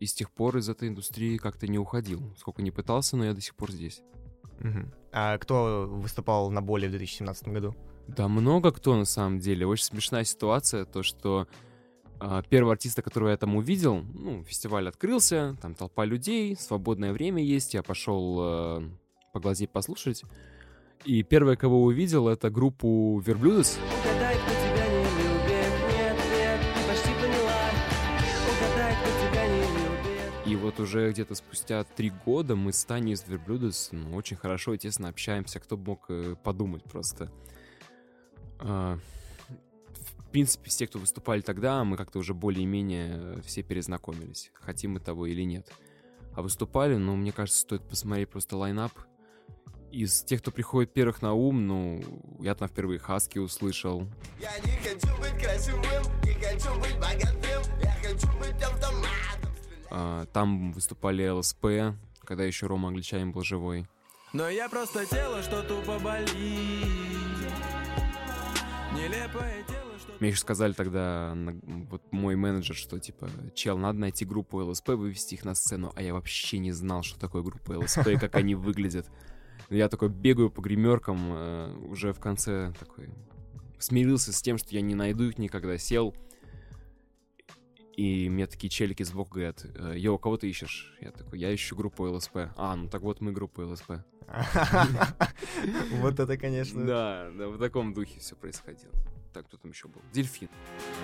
и 0.02 0.06
с 0.06 0.14
тех 0.14 0.32
пор 0.32 0.56
из 0.56 0.68
этой 0.68 0.88
индустрии 0.88 1.36
как-то 1.36 1.68
не 1.68 1.78
уходил. 1.78 2.34
Сколько 2.36 2.60
не 2.60 2.72
пытался, 2.72 3.16
но 3.16 3.24
я 3.24 3.34
до 3.34 3.40
сих 3.40 3.54
пор 3.54 3.70
здесь. 3.70 4.02
Мгм. 4.58 4.92
А 5.12 5.38
кто 5.38 5.86
выступал 5.88 6.50
на 6.50 6.60
более 6.60 6.88
в 6.88 6.92
2017 6.92 7.48
году? 7.48 7.76
Да 8.08 8.26
много 8.26 8.72
кто 8.72 8.96
на 8.96 9.04
самом 9.04 9.38
деле. 9.38 9.64
Очень 9.64 9.84
смешная 9.84 10.24
ситуация, 10.24 10.84
то 10.84 11.04
что 11.04 11.46
первого 12.48 12.72
артиста, 12.72 13.02
которого 13.02 13.30
я 13.30 13.36
там 13.36 13.56
увидел, 13.56 14.02
ну, 14.14 14.44
фестиваль 14.44 14.88
открылся, 14.88 15.56
там 15.60 15.74
толпа 15.74 16.04
людей, 16.04 16.56
свободное 16.56 17.12
время 17.12 17.42
есть, 17.42 17.74
я 17.74 17.82
пошел 17.82 18.38
э, 18.40 18.82
поглазеть, 19.32 19.70
послушать. 19.70 20.22
И 21.04 21.24
первое, 21.24 21.56
кого 21.56 21.82
увидел, 21.82 22.28
это 22.28 22.48
группу 22.48 23.20
Верблюдес. 23.26 23.76
Угадай, 24.04 24.36
кто 24.36 24.50
тебя 24.52 24.88
не 24.88 25.04
любит. 25.04 25.72
Нет, 25.90 26.16
нет, 26.30 26.60
ты 26.74 26.88
почти 26.88 27.10
поняла. 27.20 27.70
Угадай, 28.56 28.94
кто 28.94 29.28
тебя 29.28 29.48
не 29.48 29.60
любит. 29.62 30.46
И 30.46 30.56
вот 30.56 30.78
уже 30.78 31.10
где-то 31.10 31.34
спустя 31.34 31.82
три 31.82 32.10
года 32.24 32.54
мы 32.54 32.72
с 32.72 32.84
Таней 32.84 33.14
из 33.14 33.26
Верблюдес 33.26 33.88
ну, 33.90 34.14
очень 34.14 34.36
хорошо 34.36 34.74
и 34.74 34.78
тесно 34.78 35.08
общаемся. 35.08 35.58
Кто 35.58 35.76
бы 35.76 35.90
мог 35.90 36.04
э, 36.08 36.36
подумать 36.44 36.84
просто. 36.84 37.32
В 40.18 40.30
принципе, 40.32 40.70
все, 40.70 40.86
кто 40.86 40.98
выступали 40.98 41.40
тогда, 41.42 41.84
мы 41.84 41.96
как-то 41.96 42.18
уже 42.18 42.32
более-менее 42.32 43.10
э, 43.12 43.40
все 43.44 43.62
перезнакомились. 43.62 44.50
Хотим 44.54 44.92
мы 44.92 45.00
того 45.00 45.26
или 45.26 45.42
нет. 45.42 45.70
А 46.34 46.42
выступали, 46.42 46.96
ну, 46.96 47.14
мне 47.16 47.32
кажется, 47.32 47.60
стоит 47.60 47.82
посмотреть 47.82 48.30
просто 48.30 48.56
лайнап. 48.56 48.92
Из 49.90 50.22
тех, 50.22 50.40
кто 50.40 50.50
приходит 50.50 50.94
первых 50.94 51.20
на 51.20 51.34
ум, 51.34 51.66
ну, 51.66 52.02
я 52.40 52.54
там 52.54 52.68
впервые 52.68 52.98
Хаски 52.98 53.38
услышал. 53.38 54.08
Я 54.40 54.58
не 54.60 54.78
хочу 54.78 55.14
быть 55.18 55.42
красивым, 55.42 55.82
не 56.24 56.32
хочу 56.32 56.80
быть 56.80 56.98
богатым, 56.98 57.62
я 57.82 57.92
хочу 58.02 58.26
быть 58.38 58.62
автоматом. 58.62 59.52
А, 59.90 60.24
там 60.32 60.72
выступали 60.72 61.28
ЛСП, 61.28 61.94
когда 62.24 62.44
еще 62.44 62.66
Рома 62.66 62.88
Англичанин 62.88 63.32
был 63.32 63.42
живой. 63.42 63.86
Но 64.32 64.48
я 64.48 64.70
просто 64.70 65.04
тело, 65.04 65.42
что 65.42 65.62
тупо 65.62 65.98
болит. 65.98 66.32
Нелепое. 68.94 69.62
Мне 70.22 70.28
еще 70.28 70.38
сказали 70.38 70.72
тогда, 70.72 71.36
вот 71.90 72.12
мой 72.12 72.36
менеджер, 72.36 72.76
что 72.76 72.96
типа, 73.00 73.28
чел, 73.56 73.76
надо 73.76 73.98
найти 73.98 74.24
группу 74.24 74.58
ЛСП, 74.58 74.90
вывести 74.90 75.34
их 75.34 75.44
на 75.44 75.52
сцену, 75.56 75.92
а 75.96 76.00
я 76.00 76.14
вообще 76.14 76.58
не 76.58 76.70
знал, 76.70 77.02
что 77.02 77.18
такое 77.18 77.42
группа 77.42 77.72
ЛСП 77.72 78.06
и 78.06 78.16
как 78.16 78.36
они 78.36 78.54
выглядят. 78.54 79.10
Я 79.68 79.88
такой 79.88 80.10
бегаю 80.10 80.48
по 80.48 80.60
гримеркам, 80.60 81.18
э, 81.32 81.76
уже 81.88 82.12
в 82.12 82.20
конце 82.20 82.72
такой 82.78 83.10
смирился 83.80 84.32
с 84.32 84.40
тем, 84.40 84.58
что 84.58 84.68
я 84.70 84.80
не 84.80 84.94
найду 84.94 85.24
их 85.24 85.38
никогда, 85.38 85.76
сел, 85.76 86.14
и 87.96 88.28
мне 88.30 88.46
такие 88.46 88.70
челики 88.70 89.02
сбоку 89.02 89.32
говорят, 89.32 89.66
«Э, 89.74 89.94
yo, 89.96 90.18
кого 90.18 90.36
ты 90.36 90.48
ищешь? 90.48 90.96
Я 91.00 91.10
такой, 91.10 91.40
я 91.40 91.52
ищу 91.52 91.74
группу 91.74 92.04
ЛСП. 92.04 92.36
А, 92.54 92.76
ну 92.76 92.88
так 92.88 93.02
вот 93.02 93.20
мы 93.20 93.32
группа 93.32 93.62
ЛСП. 93.62 93.90
Вот 96.00 96.20
это, 96.20 96.36
конечно. 96.36 96.86
Да, 96.86 97.30
да, 97.36 97.48
в 97.48 97.58
таком 97.58 97.92
духе 97.92 98.20
все 98.20 98.36
происходило. 98.36 98.92
Так, 99.32 99.46
кто 99.46 99.56
там 99.56 99.70
еще 99.70 99.88
был? 99.88 100.02
Дельфин. 100.12 100.48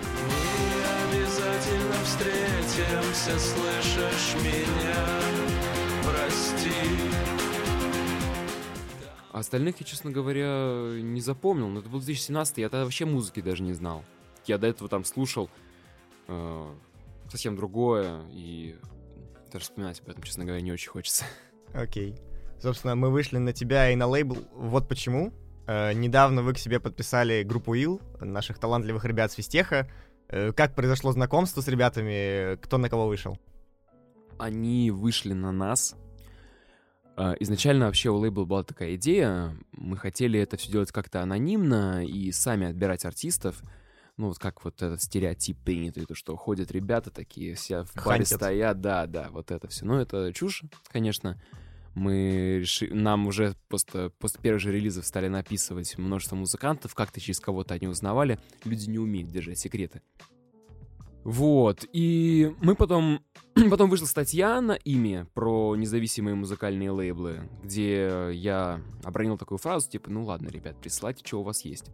Мы 0.03 1.19
обязательно 1.19 1.95
встретимся, 2.05 3.39
слышишь 3.39 4.35
меня? 4.43 5.07
Прости. 6.05 6.71
А 9.33 9.39
остальных 9.39 9.81
я, 9.81 9.87
честно 9.87 10.11
говоря, 10.11 11.01
не 11.01 11.23
запомнил. 11.23 11.69
Но 11.69 11.81
это 11.81 11.89
был 11.89 12.01
2017, 12.01 12.59
я 12.59 12.69
тогда 12.69 12.85
вообще 12.85 13.07
музыки 13.07 13.41
даже 13.41 13.63
не 13.63 13.73
знал. 13.73 14.05
Я 14.45 14.59
до 14.59 14.67
этого 14.67 14.91
там 14.91 15.05
слушал 15.05 15.49
э, 16.27 16.75
совсем 17.31 17.57
другое, 17.57 18.27
и 18.31 18.77
даже 19.51 19.65
вспоминать 19.65 20.01
об 20.01 20.11
этом, 20.11 20.23
честно 20.23 20.45
говоря, 20.45 20.61
не 20.61 20.73
очень 20.73 20.91
хочется. 20.91 21.25
Окей. 21.73 22.15
Собственно, 22.61 22.95
мы 22.95 23.11
вышли 23.11 23.39
на 23.39 23.55
тебя 23.55 23.91
и 23.91 23.97
на 23.97 24.07
лейбл 24.07 24.37
вот 24.53 24.87
почему. 24.87 25.33
Э, 25.69 25.93
недавно 25.93 26.43
вы 26.43 26.55
к 26.55 26.59
себе 26.59 26.81
подписали 26.81 27.43
группу 27.43 27.75
Ил, 27.75 28.01
наших 28.21 28.59
талантливых 28.59 29.05
ребят 29.05 29.31
с 29.31 29.35
Фистеха. 29.35 29.87
Э, 30.29 30.53
как 30.53 30.75
произошло 30.75 31.13
знакомство 31.13 31.61
с 31.61 31.69
ребятами? 31.69 32.57
Кто 32.57 32.79
на 32.79 32.89
кого 32.89 33.07
вышел? 33.07 33.39
Они 34.39 34.91
вышли 34.91 35.35
на 35.35 35.53
нас. 35.53 35.95
Э, 37.19 37.35
Изначально 37.41 37.85
вообще 37.85 38.09
у 38.09 38.17
лейбла 38.17 38.47
была 38.47 38.65
такая 38.65 38.95
идея. 38.95 39.55
Мы 39.73 39.99
хотели 39.99 40.41
это 40.41 40.57
все 40.57 40.73
делать 40.73 40.91
как-то 40.91 41.21
анонимно 41.21 42.03
и 42.03 42.33
сами 42.33 42.69
отбирать 42.69 43.05
артистов. 43.05 43.63
Ну, 44.17 44.29
вот 44.29 44.39
как 44.39 44.65
вот 44.65 44.81
этот 44.83 45.03
стереотип 45.03 45.59
принятый, 45.63 46.07
то, 46.07 46.15
что 46.15 46.35
ходят 46.35 46.73
ребята 46.73 47.11
такие, 47.11 47.55
все 47.55 47.85
в 47.85 47.95
баре 47.95 48.25
Хантят. 48.25 48.39
стоят, 48.39 48.81
да, 48.81 49.07
да, 49.07 49.29
вот 49.31 49.51
это 49.51 49.69
все. 49.69 49.85
Ну, 49.85 50.01
это 50.01 50.33
чушь, 50.33 50.65
конечно. 50.91 51.41
Мы 51.99 52.59
реши... 52.61 52.87
Нам 52.95 53.27
уже 53.27 53.55
просто 53.69 54.13
после 54.21 54.41
первых 54.41 54.63
же 54.63 54.73
релизов 54.73 55.05
стали 55.05 55.27
написывать 55.27 55.99
множество 55.99 56.37
музыкантов, 56.37 56.95
как-то 56.95 57.21
через 57.21 57.41
кого-то 57.41 57.75
они 57.75 57.89
узнавали. 57.89 58.39
Люди 58.65 58.89
не 58.89 58.99
умеют 58.99 59.31
держать 59.31 59.59
секреты. 59.59 60.01
Вот, 61.25 61.85
и 61.93 62.55
мы 62.61 62.77
потом... 62.77 63.21
потом 63.71 63.91
вышла 63.91 64.07
статья 64.07 64.61
на 64.61 64.75
имя 64.75 65.27
про 65.35 65.75
независимые 65.75 66.37
музыкальные 66.37 66.93
лейблы, 66.93 67.49
где 67.65 68.31
я 68.33 68.81
обронил 69.03 69.37
такую 69.37 69.59
фразу, 69.59 69.91
типа, 69.91 70.09
ну 70.09 70.25
ладно, 70.25 70.49
ребят, 70.49 70.81
присылайте, 70.81 71.27
что 71.27 71.41
у 71.41 71.43
вас 71.43 71.65
есть. 71.65 71.91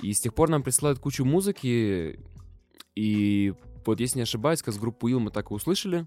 И 0.00 0.12
с 0.12 0.20
тех 0.20 0.32
пор 0.32 0.48
нам 0.48 0.62
присылают 0.62 1.00
кучу 1.00 1.24
музыки, 1.24 2.20
и 2.94 3.54
вот 3.84 3.98
если 3.98 4.18
не 4.18 4.22
ошибаюсь, 4.22 4.62
как 4.62 4.72
с 4.72 4.78
группу 4.78 5.08
Ил 5.08 5.18
мы 5.18 5.30
так 5.30 5.50
и 5.50 5.54
услышали. 5.54 6.06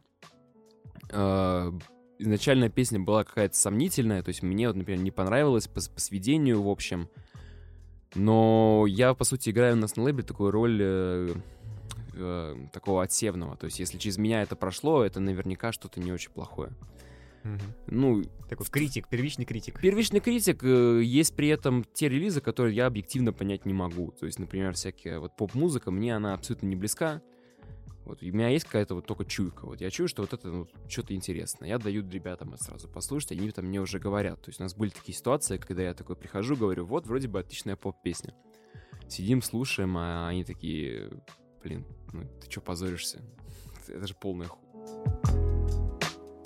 Изначально 2.24 2.70
песня 2.70 3.02
была 3.02 3.26
какая-то 3.26 3.58
сомнительная, 3.58 4.24
то 4.24 4.30
есть 4.30 4.44
мне, 4.44 4.68
вот, 4.70 4.78
например, 4.78 5.02
не 5.04 5.12
понравилась 5.12 5.68
по, 5.68 5.82
по 5.82 6.00
сведению, 6.00 6.62
в 6.62 6.70
общем. 6.70 7.10
Но 8.16 8.86
я, 8.88 9.14
по 9.14 9.26
сути, 9.26 9.50
играю 9.50 9.76
у 9.76 9.80
нас 9.80 9.98
на 9.98 10.04
лейбле 10.04 10.24
такую 10.24 10.52
роль 10.52 10.80
э, 10.82 11.36
э, 12.14 12.56
такого 12.72 13.04
отсевного. 13.04 13.58
То 13.58 13.66
есть, 13.66 13.80
если 13.80 13.98
через 13.98 14.18
меня 14.18 14.42
это 14.42 14.56
прошло, 14.56 15.04
это 15.04 15.20
наверняка 15.20 15.74
что-то 15.74 16.00
не 16.00 16.14
очень 16.14 16.32
плохое. 16.32 16.72
Ну, 17.88 18.24
Такой 18.48 18.66
критик, 18.68 19.10
первичный 19.10 19.44
критик. 19.44 19.82
Первичный 19.82 20.22
критик, 20.22 20.64
э, 20.64 21.02
есть 21.04 21.36
при 21.36 21.50
этом 21.50 21.84
те 21.94 22.08
релизы, 22.08 22.40
которые 22.40 22.74
я 22.74 22.86
объективно 22.86 23.34
понять 23.34 23.66
не 23.66 23.74
могу. 23.74 24.14
То 24.18 24.26
есть, 24.26 24.40
например, 24.40 24.76
всякие 24.76 25.20
вот 25.20 25.36
поп-музыка, 25.36 25.92
мне 25.92 26.16
она 26.16 26.36
абсолютно 26.36 26.68
не 26.68 26.78
близка. 26.78 27.22
Вот, 28.06 28.22
у 28.22 28.26
меня 28.26 28.50
есть 28.50 28.66
какая-то 28.66 28.96
вот 28.96 29.06
только 29.06 29.24
чуйка. 29.24 29.66
Вот 29.66 29.80
я 29.80 29.90
чую, 29.90 30.08
что 30.10 30.24
вот 30.24 30.34
это 30.34 30.48
ну, 30.50 30.68
что-то 30.90 31.16
интересное. 31.16 31.70
Я 31.70 31.78
даю 31.78 32.08
ребятам 32.10 32.54
это 32.54 32.64
сразу 32.64 32.90
послушать, 32.90 33.32
они 33.32 33.50
там 33.52 33.66
мне 33.66 33.80
уже 33.80 34.00
говорят. 34.00 34.42
То 34.42 34.50
есть 34.50 34.60
у 34.60 34.64
нас 34.64 34.76
были 34.76 34.90
такие 34.90 35.18
ситуации, 35.18 35.58
когда 35.58 35.84
я 35.84 35.94
такой 35.94 36.16
прихожу, 36.16 36.58
говорю, 36.58 36.86
вот, 36.86 37.08
вроде 37.08 37.28
бы 37.30 37.40
отличная 37.40 37.78
поп-песня. 37.78 38.34
Сидим, 39.08 39.42
слушаем, 39.42 39.96
а 39.98 40.28
они 40.28 40.44
такие, 40.44 41.12
блин, 41.64 41.86
ну 42.12 42.24
ты 42.42 42.52
что 42.52 42.62
позоришься? 42.62 43.22
Это 43.88 44.06
же 44.06 44.16
полная 44.16 44.48
ху... 44.48 44.60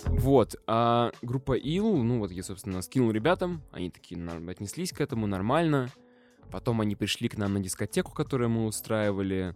Вот, 0.06 0.56
а 0.68 1.12
группа 1.22 1.54
Ил, 1.54 2.04
ну 2.04 2.20
вот 2.20 2.32
я, 2.32 2.44
собственно, 2.44 2.82
скинул 2.82 3.12
ребятам, 3.12 3.62
они 3.72 3.90
такие 3.90 4.20
отнеслись 4.50 4.92
к 4.92 5.02
этому 5.02 5.28
нормально. 5.28 5.90
Потом 6.52 6.82
они 6.82 6.96
пришли 6.96 7.28
к 7.30 7.38
нам 7.38 7.54
на 7.54 7.60
дискотеку, 7.60 8.14
которую 8.14 8.50
мы 8.50 8.66
устраивали. 8.66 9.54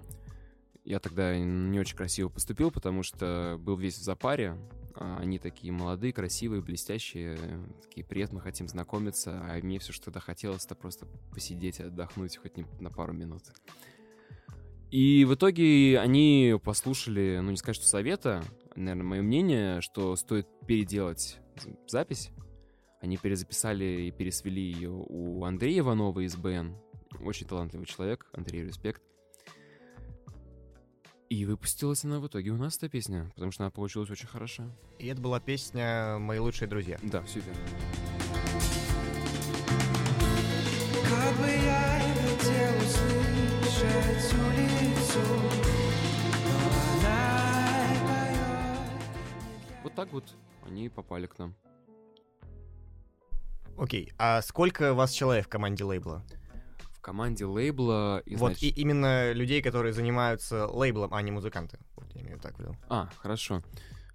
Я 0.84 1.00
тогда 1.00 1.38
не 1.38 1.80
очень 1.80 1.96
красиво 1.96 2.30
поступил, 2.30 2.72
потому 2.72 3.04
что 3.04 3.58
был 3.60 3.78
весь 3.78 3.98
в 3.98 4.04
запаре. 4.04 4.58
А 4.96 5.18
Они 5.20 5.40
такие 5.40 5.72
молодые, 5.72 6.12
красивые, 6.12 6.62
блестящие. 6.62 7.38
Такие, 7.82 8.06
привет, 8.06 8.34
мы 8.34 8.42
хотим 8.42 8.68
знакомиться. 8.68 9.40
А 9.44 9.60
мне 9.62 9.80
все, 9.80 9.94
что 9.94 10.06
тогда 10.06 10.20
хотелось, 10.20 10.66
это 10.66 10.76
просто 10.76 11.06
посидеть 11.32 11.80
отдохнуть 11.80 12.38
хоть 12.38 12.58
не 12.58 12.66
на 12.80 12.90
пару 12.90 13.14
минут. 13.14 13.44
И 14.90 15.24
в 15.24 15.36
итоге 15.36 16.00
они 16.00 16.56
послушали, 16.64 17.40
ну 17.42 17.52
не 17.52 17.58
сказать, 17.58 17.78
что 17.78 17.88
совета, 17.88 18.44
наверное, 18.76 19.06
мое 19.06 19.22
мнение, 19.22 19.80
что 19.82 20.16
стоит 20.18 20.48
переделать 20.68 21.40
запись. 21.88 22.32
Они 23.00 23.18
перезаписали 23.18 24.08
и 24.08 24.12
пересвели 24.12 24.62
ее 24.62 24.92
у 24.92 25.44
Андрея 25.46 25.80
Иванова 25.80 26.20
из 26.20 26.36
БН. 26.36 26.76
Очень 27.22 27.48
талантливый 27.48 27.88
человек, 27.88 28.28
Андрей, 28.34 28.64
респект. 28.64 29.02
И 31.32 31.46
выпустилась 31.46 32.04
она 32.04 32.20
в 32.20 32.28
итоге 32.28 32.52
у 32.52 32.58
нас, 32.58 32.76
эта 32.76 32.90
песня, 32.90 33.32
потому 33.36 33.54
что 33.54 33.64
она 33.64 33.72
получилась 33.72 34.10
очень 34.10 34.28
хороша. 34.28 34.66
И 35.00 35.08
это 35.08 35.22
была 35.22 35.40
песня 35.40 36.18
«Мои 36.20 36.40
лучшие 36.40 36.68
друзья». 36.68 37.00
Да, 37.04 37.22
все 37.22 37.40
верно. 37.40 37.62
Как 41.10 41.38
бы 41.38 41.48
я 41.48 42.02
хотел 42.16 42.76
услышать 42.80 44.34
улицу. 44.34 45.22
Вот 49.84 49.96
так 49.96 50.12
вот 50.12 50.36
они 50.66 50.90
попали 50.90 51.28
к 51.28 51.40
нам. 51.40 51.56
Окей, 53.78 54.12
а 54.18 54.42
сколько 54.42 54.94
вас 54.94 55.14
человек 55.14 55.46
в 55.46 55.50
команде 55.50 55.86
лейбла? 55.86 56.26
В 57.02 57.04
команде 57.04 57.46
лейбла... 57.46 58.22
Вот 58.38 58.52
изнач- 58.52 58.60
и 58.62 58.70
именно 58.70 59.32
людей, 59.34 59.64
которые 59.64 59.92
занимаются 59.92 60.68
лейблом, 60.68 61.12
а 61.16 61.22
не 61.24 61.32
музыканты. 61.32 61.80
Вот 61.96 62.14
я 62.14 62.22
имею 62.22 62.40
так 62.40 62.56
в 62.58 62.60
виду. 62.60 62.76
А, 62.90 63.10
хорошо. 63.18 63.64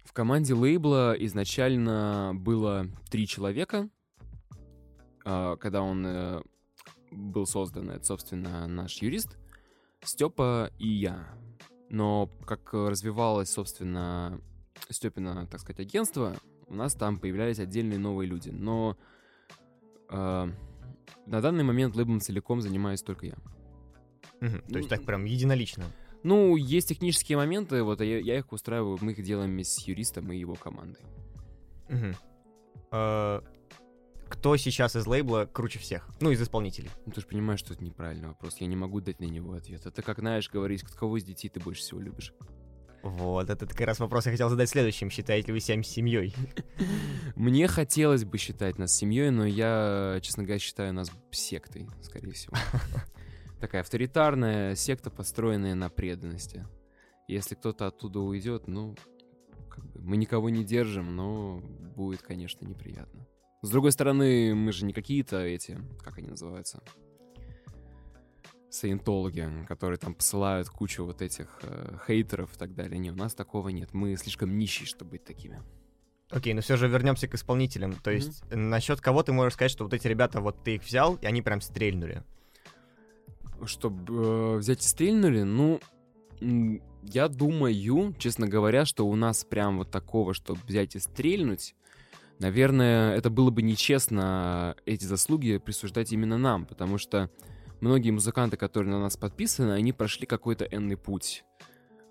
В 0.05 0.13
команде 0.13 0.53
лейбла 0.53 1.13
изначально 1.19 2.31
было 2.33 2.87
три 3.11 3.27
человека. 3.27 3.89
А, 5.25 5.57
Когда 5.57 5.81
он 5.81 6.05
э, 6.07 6.41
был 7.11 7.45
создан, 7.45 7.89
это, 7.89 8.05
собственно, 8.05 8.65
наш 8.67 9.01
юрист, 9.01 9.37
Степа 10.01 10.71
и 10.79 10.87
я. 10.87 11.27
Но 11.89 12.27
как 12.45 12.73
развивалось, 12.73 13.49
собственно, 13.49 14.39
Степина, 14.89 15.45
так 15.47 15.59
сказать, 15.59 15.81
агентство, 15.81 16.37
у 16.67 16.73
нас 16.73 16.93
там 16.93 17.17
появлялись 17.17 17.59
отдельные 17.59 17.99
новые 17.99 18.29
люди. 18.29 18.47
Но 18.49 18.95
э, 20.09 20.51
на 21.27 21.41
данный 21.41 21.63
момент 21.63 21.95
лейблом 21.95 22.19
целиком 22.19 22.61
занимаюсь 22.61 23.01
только 23.01 23.27
я. 23.27 23.35
Мгм, 24.41 24.61
То 24.61 24.77
есть 24.77 24.89
так 24.89 25.03
прям 25.03 25.25
единолично. 25.25 25.85
Ну, 26.23 26.55
есть 26.55 26.89
технические 26.89 27.37
моменты, 27.37 27.83
вот 27.83 28.01
а 28.01 28.05
я, 28.05 28.19
я 28.19 28.37
их 28.37 28.51
устраиваю, 28.51 28.97
мы 29.01 29.11
их 29.11 29.23
делаем 29.23 29.59
с 29.59 29.79
юристом 29.87 30.31
и 30.31 30.37
его 30.37 30.55
командой. 30.55 31.01
Мгм. 31.89 32.15
Э, 32.91 33.41
Кто 34.29 34.57
сейчас 34.57 34.95
из 34.95 35.07
лейбла 35.07 35.45
круче 35.51 35.79
всех? 35.79 36.09
Ну, 36.19 36.31
из 36.31 36.41
исполнителей. 36.41 36.89
Ну, 37.05 37.11
ты 37.13 37.21
же 37.21 37.27
понимаешь, 37.27 37.59
что 37.59 37.73
это 37.73 37.83
неправильный 37.83 38.27
вопрос. 38.27 38.57
Я 38.59 38.67
не 38.67 38.75
могу 38.75 38.99
дать 38.99 39.19
на 39.21 39.25
него 39.25 39.53
ответ. 39.53 39.85
Это 39.85 40.01
как, 40.01 40.19
знаешь, 40.19 40.49
говорить, 40.49 40.81
кого 40.83 41.17
из 41.17 41.23
детей 41.23 41.49
ты 41.49 41.59
больше 41.59 41.81
всего 41.81 42.01
любишь. 42.01 42.33
Вот, 43.09 43.49
это 43.49 43.65
как 43.65 43.79
раз 43.81 43.99
вопрос 43.99 44.25
я 44.25 44.31
хотел 44.31 44.49
задать 44.49 44.69
следующим. 44.69 45.09
Считаете 45.09 45.47
ли 45.47 45.53
вы 45.53 45.59
себя 45.59 45.81
семьей? 45.81 46.35
Мне 47.35 47.67
хотелось 47.67 48.25
бы 48.25 48.37
считать 48.37 48.77
нас 48.77 48.95
семьей, 48.95 49.29
но 49.29 49.45
я, 49.45 50.19
честно 50.21 50.43
говоря, 50.43 50.59
считаю 50.59 50.93
нас 50.93 51.09
сектой, 51.31 51.87
скорее 52.01 52.31
всего. 52.33 52.55
Такая 53.61 53.81
авторитарная 53.81 54.75
секта, 54.75 55.09
построенная 55.09 55.73
на 55.73 55.89
преданности. 55.89 56.67
Если 57.27 57.55
кто-то 57.55 57.87
оттуда 57.87 58.19
уйдет, 58.19 58.67
ну, 58.67 58.95
как 59.69 59.85
бы, 59.85 60.01
мы 60.01 60.17
никого 60.17 60.49
не 60.49 60.63
держим, 60.63 61.15
но 61.15 61.61
будет, 61.95 62.21
конечно, 62.21 62.65
неприятно. 62.65 63.25
С 63.61 63.69
другой 63.69 63.91
стороны, 63.91 64.53
мы 64.53 64.71
же 64.71 64.85
не 64.85 64.93
какие-то 64.93 65.39
эти, 65.39 65.79
как 66.03 66.17
они 66.17 66.27
называются, 66.27 66.83
саентологи, 68.77 69.65
которые 69.67 69.97
там 69.97 70.13
посылают 70.13 70.69
кучу 70.69 71.03
вот 71.05 71.21
этих 71.21 71.47
э, 71.63 71.97
хейтеров 72.07 72.53
и 72.55 72.57
так 72.57 72.73
далее. 72.75 72.97
Не, 72.97 73.11
у 73.11 73.15
нас 73.15 73.33
такого 73.33 73.69
нет. 73.69 73.93
Мы 73.93 74.15
слишком 74.15 74.57
нищие, 74.57 74.85
чтобы 74.85 75.11
быть 75.11 75.23
такими. 75.25 75.59
Окей, 76.29 76.53
но 76.53 76.61
все 76.61 76.75
же 76.77 76.87
вернемся 76.87 77.27
к 77.27 77.35
исполнителям. 77.35 77.93
То 77.93 78.09
Мгм. 78.11 78.15
есть 78.19 78.43
насчет 78.51 78.99
кого 79.01 79.23
ты 79.23 79.31
можешь 79.31 79.53
сказать, 79.53 79.71
что 79.71 79.83
вот 79.85 79.93
эти 79.93 80.07
ребята, 80.07 80.41
вот 80.41 80.63
ты 80.63 80.75
их 80.75 80.83
взял, 80.83 81.15
и 81.15 81.25
они 81.25 81.41
прям 81.41 81.61
стрельнули. 81.61 82.23
Чтобы 83.65 84.13
э, 84.13 84.57
взять 84.57 84.85
и 84.85 84.87
стрельнули, 84.87 85.41
ну, 85.43 85.79
я 87.01 87.27
думаю, 87.27 88.13
честно 88.19 88.47
говоря, 88.47 88.85
что 88.85 89.07
у 89.07 89.15
нас 89.15 89.43
прям 89.43 89.77
вот 89.77 89.89
такого, 89.89 90.33
чтобы 90.33 90.59
взять 90.67 90.95
и 90.95 90.99
стрельнуть, 90.99 91.75
наверное, 92.39 93.15
это 93.15 93.29
было 93.29 93.49
бы 93.49 93.61
нечестно 93.61 94.75
эти 94.85 95.05
заслуги 95.05 95.57
присуждать 95.57 96.11
именно 96.11 96.37
нам, 96.37 96.65
потому 96.65 96.97
что 96.97 97.31
многие 97.81 98.11
музыканты, 98.11 98.57
которые 98.57 98.91
на 98.93 98.99
нас 98.99 99.17
подписаны, 99.17 99.71
они 99.71 99.93
прошли 99.93 100.25
какой-то 100.25 100.65
энный 100.65 100.97
путь. 100.97 101.43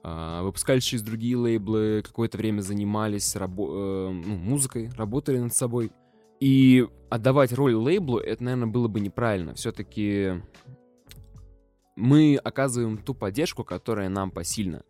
А, 0.02 0.42
Выпускались 0.42 0.84
через 0.84 1.02
другие 1.02 1.36
лейблы, 1.36 2.02
какое-то 2.04 2.38
время 2.38 2.60
занимались 2.60 3.34
рабо- 3.36 4.10
э, 4.10 4.10
ну, 4.12 4.36
музыкой, 4.36 4.90
работали 4.96 5.38
над 5.38 5.54
собой. 5.54 5.90
И 6.38 6.86
отдавать 7.10 7.52
роль 7.52 7.74
лейблу, 7.74 8.18
это, 8.18 8.44
наверное, 8.44 8.68
было 8.68 8.88
бы 8.88 9.00
неправильно. 9.00 9.54
Все-таки 9.54 10.42
мы 11.96 12.36
оказываем 12.36 12.98
ту 12.98 13.14
поддержку, 13.14 13.64
которая 13.64 14.08
нам 14.08 14.30
посильна. 14.30 14.84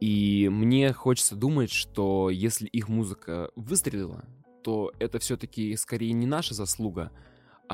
И 0.00 0.48
мне 0.50 0.92
хочется 0.92 1.36
думать, 1.36 1.70
что 1.70 2.28
если 2.30 2.66
их 2.66 2.88
музыка 2.88 3.50
выстрелила, 3.54 4.24
то 4.64 4.92
это 4.98 5.18
все-таки 5.20 5.76
скорее 5.76 6.12
не 6.12 6.26
наша 6.26 6.54
заслуга, 6.54 7.12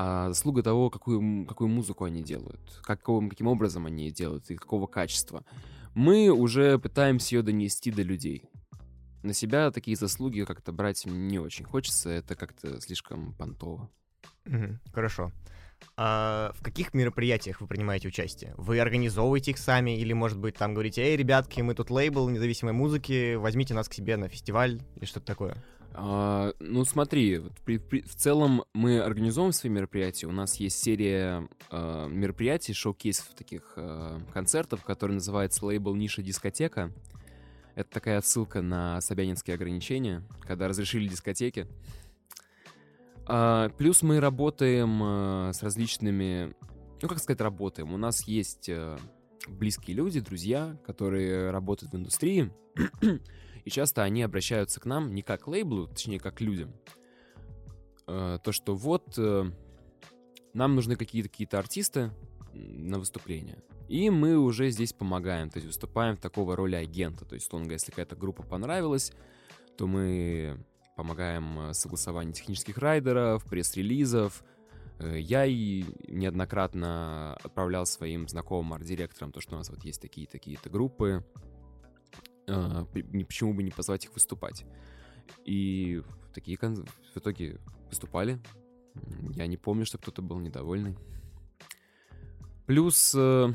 а 0.01 0.29
заслуга 0.29 0.63
того, 0.63 0.89
какую, 0.89 1.45
какую 1.45 1.67
музыку 1.67 2.05
они 2.05 2.23
делают, 2.23 2.61
каким, 2.83 3.29
каким 3.29 3.47
образом 3.47 3.85
они 3.85 4.09
делают 4.11 4.49
и 4.49 4.55
какого 4.55 4.87
качества. 4.87 5.43
Мы 5.93 6.29
уже 6.29 6.79
пытаемся 6.79 7.35
ее 7.35 7.41
донести 7.41 7.91
до 7.91 8.01
людей. 8.01 8.49
На 9.23 9.33
себя 9.33 9.71
такие 9.71 9.97
заслуги 9.97 10.45
как-то 10.45 10.71
брать 10.71 11.05
не 11.05 11.37
очень 11.37 11.65
хочется, 11.65 12.11
это 12.11 12.35
как-то 12.35 12.79
слишком 12.79 13.33
понтово. 13.33 13.89
Мгм, 14.45 14.79
Хорошо. 14.93 15.33
А 15.97 16.53
в 16.55 16.63
каких 16.63 16.93
мероприятиях 16.93 17.59
вы 17.59 17.67
принимаете 17.67 18.07
участие? 18.07 18.53
Вы 18.55 18.79
организовываете 18.79 19.51
их 19.51 19.57
сами 19.57 19.99
или, 19.99 20.13
может 20.13 20.37
быть, 20.37 20.55
там 20.55 20.75
говорите, 20.75 21.01
эй, 21.01 21.17
ребятки, 21.17 21.59
мы 21.59 21.75
тут 21.75 21.89
лейбл 21.89 22.29
независимой 22.29 22.71
музыки, 22.71 23.35
возьмите 23.35 23.73
нас 23.73 23.89
к 23.89 23.93
себе 23.93 24.15
на 24.15 24.29
фестиваль 24.29 24.81
или 24.95 25.03
что-то 25.03 25.25
такое? 25.25 25.57
А, 25.93 26.53
ну, 26.59 26.85
смотри, 26.85 27.41
при- 27.65 27.77
при- 27.77 28.01
в 28.01 28.15
целом 28.15 28.63
мы 28.73 28.99
организовываем 28.99 29.53
свои 29.53 29.71
мероприятия. 29.71 30.27
У 30.27 30.31
нас 30.31 30.55
есть 30.55 30.81
серия 30.81 31.47
а, 31.71 32.07
мероприятий, 32.07 32.73
шоу-кейсов 32.73 33.27
таких 33.35 33.73
а, 33.75 34.19
концертов, 34.33 34.83
который 34.83 35.13
называется 35.13 35.65
лейбл 35.65 35.95
Ниша 35.95 36.21
Дискотека. 36.21 36.91
Это 37.75 37.89
такая 37.89 38.17
отсылка 38.17 38.61
на 38.61 38.99
Собянинские 39.01 39.55
ограничения, 39.55 40.23
когда 40.41 40.67
разрешили 40.67 41.07
дискотеки. 41.07 41.67
А, 43.25 43.69
плюс 43.69 44.01
мы 44.01 44.19
работаем 44.19 44.99
а, 45.01 45.51
с 45.53 45.63
различными... 45.63 46.55
Ну, 47.01 47.07
как 47.07 47.19
сказать, 47.19 47.41
работаем. 47.41 47.93
У 47.93 47.97
нас 47.97 48.27
есть 48.27 48.69
а, 48.69 48.97
близкие 49.47 49.95
люди, 49.97 50.19
друзья, 50.19 50.77
которые 50.85 51.51
работают 51.51 51.93
в 51.93 51.97
индустрии. 51.97 52.51
И 53.69 53.71
часто 53.71 54.01
они 54.01 54.23
обращаются 54.23 54.79
к 54.79 54.85
нам 54.85 55.13
не 55.13 55.21
как 55.21 55.47
лейблу, 55.47 55.85
точнее, 55.85 56.19
как 56.19 56.41
людям. 56.41 56.73
Э, 58.07 58.39
То, 58.43 58.51
что 58.51 58.73
вот 58.73 59.13
э, 59.15 59.45
нам 60.55 60.73
нужны 60.73 60.95
какие-то 60.95 61.29
какие 61.29 61.55
артисты 61.55 62.09
на 62.51 62.97
выступление. 62.97 63.61
И 63.87 64.09
мы 64.09 64.39
уже 64.39 64.71
здесь 64.71 64.91
помогаем, 64.91 65.51
то 65.51 65.57
есть 65.57 65.67
выступаем 65.67 66.17
в 66.17 66.19
такого 66.19 66.55
роли 66.55 66.77
агента. 66.77 67.25
То 67.25 67.35
есть, 67.35 67.47
говоря, 67.51 67.73
если 67.73 67.91
какая-то 67.91 68.15
группа 68.15 68.41
понравилась, 68.41 69.11
то 69.77 69.85
мы 69.85 70.65
помогаем 70.95 71.59
э, 71.59 71.73
с 71.75 71.77
согласованием 71.77 72.33
технических 72.33 72.79
райдеров, 72.79 73.45
пресс-релизов. 73.45 74.43
Я 74.99 75.45
и 75.45 75.85
неоднократно 76.07 77.35
отправлял 77.35 77.85
своим 77.85 78.27
знакомым 78.27 78.73
арт-директорам 78.73 79.31
то, 79.31 79.41
что 79.41 79.53
у 79.53 79.57
нас 79.59 79.69
вот 79.69 79.85
есть 79.85 80.01
такие-такие-то 80.01 80.71
группы. 80.71 81.23
Э, 82.49 82.85
Почему 83.25 83.53
бы 83.53 83.63
не 83.63 83.71
позвать 83.71 84.05
их 84.05 84.13
выступать? 84.13 84.65
И 85.45 86.01
такие 86.33 86.57
кон- 86.57 86.85
в 87.13 87.17
итоге 87.17 87.59
выступали. 87.89 88.39
Я 89.35 89.47
не 89.47 89.57
помню, 89.57 89.85
что 89.85 89.97
кто-то 89.97 90.21
был 90.21 90.39
недовольный. 90.39 90.97
Плюс 92.65 93.13
э, 93.15 93.53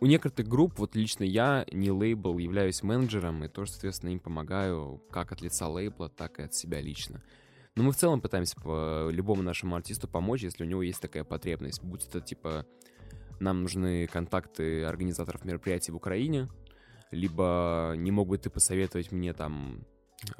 у 0.00 0.06
некоторых 0.06 0.48
групп, 0.48 0.78
вот 0.78 0.94
лично 0.96 1.24
я, 1.24 1.66
не 1.72 1.90
лейбл, 1.90 2.38
являюсь 2.38 2.82
менеджером, 2.82 3.44
и 3.44 3.48
тоже, 3.48 3.72
соответственно, 3.72 4.10
им 4.10 4.20
помогаю 4.20 5.02
как 5.10 5.32
от 5.32 5.42
лица 5.42 5.68
лейбла, 5.68 6.08
так 6.08 6.40
и 6.40 6.42
от 6.42 6.54
себя 6.54 6.80
лично. 6.80 7.22
Но 7.76 7.82
мы 7.82 7.92
в 7.92 7.96
целом 7.96 8.20
пытаемся 8.20 8.56
по 8.60 9.08
любому 9.10 9.42
нашему 9.42 9.76
артисту 9.76 10.08
помочь, 10.08 10.42
если 10.42 10.64
у 10.64 10.66
него 10.66 10.82
есть 10.82 11.00
такая 11.00 11.24
потребность. 11.24 11.82
Будь 11.82 12.06
это, 12.06 12.20
типа, 12.20 12.66
нам 13.38 13.62
нужны 13.62 14.06
контакты 14.06 14.84
организаторов 14.84 15.44
мероприятий 15.44 15.92
в 15.92 15.96
Украине, 15.96 16.48
либо 17.10 17.94
не 17.96 18.10
мог 18.10 18.28
бы 18.28 18.38
ты 18.38 18.50
посоветовать 18.50 19.12
мне 19.12 19.32
там 19.32 19.84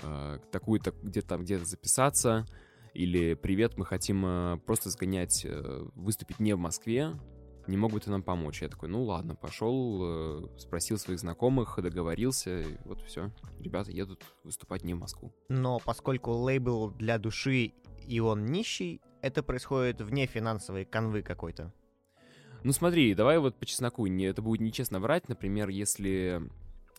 э, 0.02 0.38
такую-то 0.50 0.92
где-то 1.02 1.36
где-то 1.38 1.64
записаться, 1.64 2.46
или 2.94 3.34
привет, 3.34 3.76
мы 3.76 3.84
хотим 3.84 4.24
э, 4.26 4.58
просто 4.66 4.90
сгонять, 4.90 5.44
э, 5.44 5.86
выступить 5.94 6.40
не 6.40 6.54
в 6.54 6.58
Москве, 6.58 7.12
не 7.66 7.76
мог 7.76 7.92
бы 7.92 8.00
ты 8.00 8.10
нам 8.10 8.22
помочь? 8.22 8.62
Я 8.62 8.68
такой, 8.68 8.88
ну 8.88 9.04
ладно, 9.04 9.36
пошел, 9.36 10.00
э, 10.02 10.58
спросил 10.58 10.98
своих 10.98 11.20
знакомых, 11.20 11.78
договорился, 11.80 12.60
и 12.60 12.76
вот 12.84 13.00
все. 13.02 13.30
Ребята 13.60 13.92
едут 13.92 14.24
выступать 14.42 14.82
не 14.82 14.94
в 14.94 14.98
Москву. 14.98 15.32
Но 15.48 15.78
поскольку 15.78 16.32
лейбл 16.32 16.90
для 16.90 17.18
души 17.18 17.72
и 18.06 18.20
он 18.20 18.46
нищий, 18.46 19.00
это 19.22 19.42
происходит 19.42 20.00
вне 20.00 20.26
финансовой 20.26 20.84
канвы 20.84 21.22
какой-то. 21.22 21.72
Ну 22.64 22.72
смотри, 22.72 23.14
давай 23.14 23.38
вот 23.38 23.56
по 23.56 23.64
чесноку, 23.66 24.06
не, 24.06 24.24
это 24.24 24.42
будет 24.42 24.60
нечестно 24.60 24.98
врать, 25.00 25.28
например, 25.28 25.68
если 25.68 26.42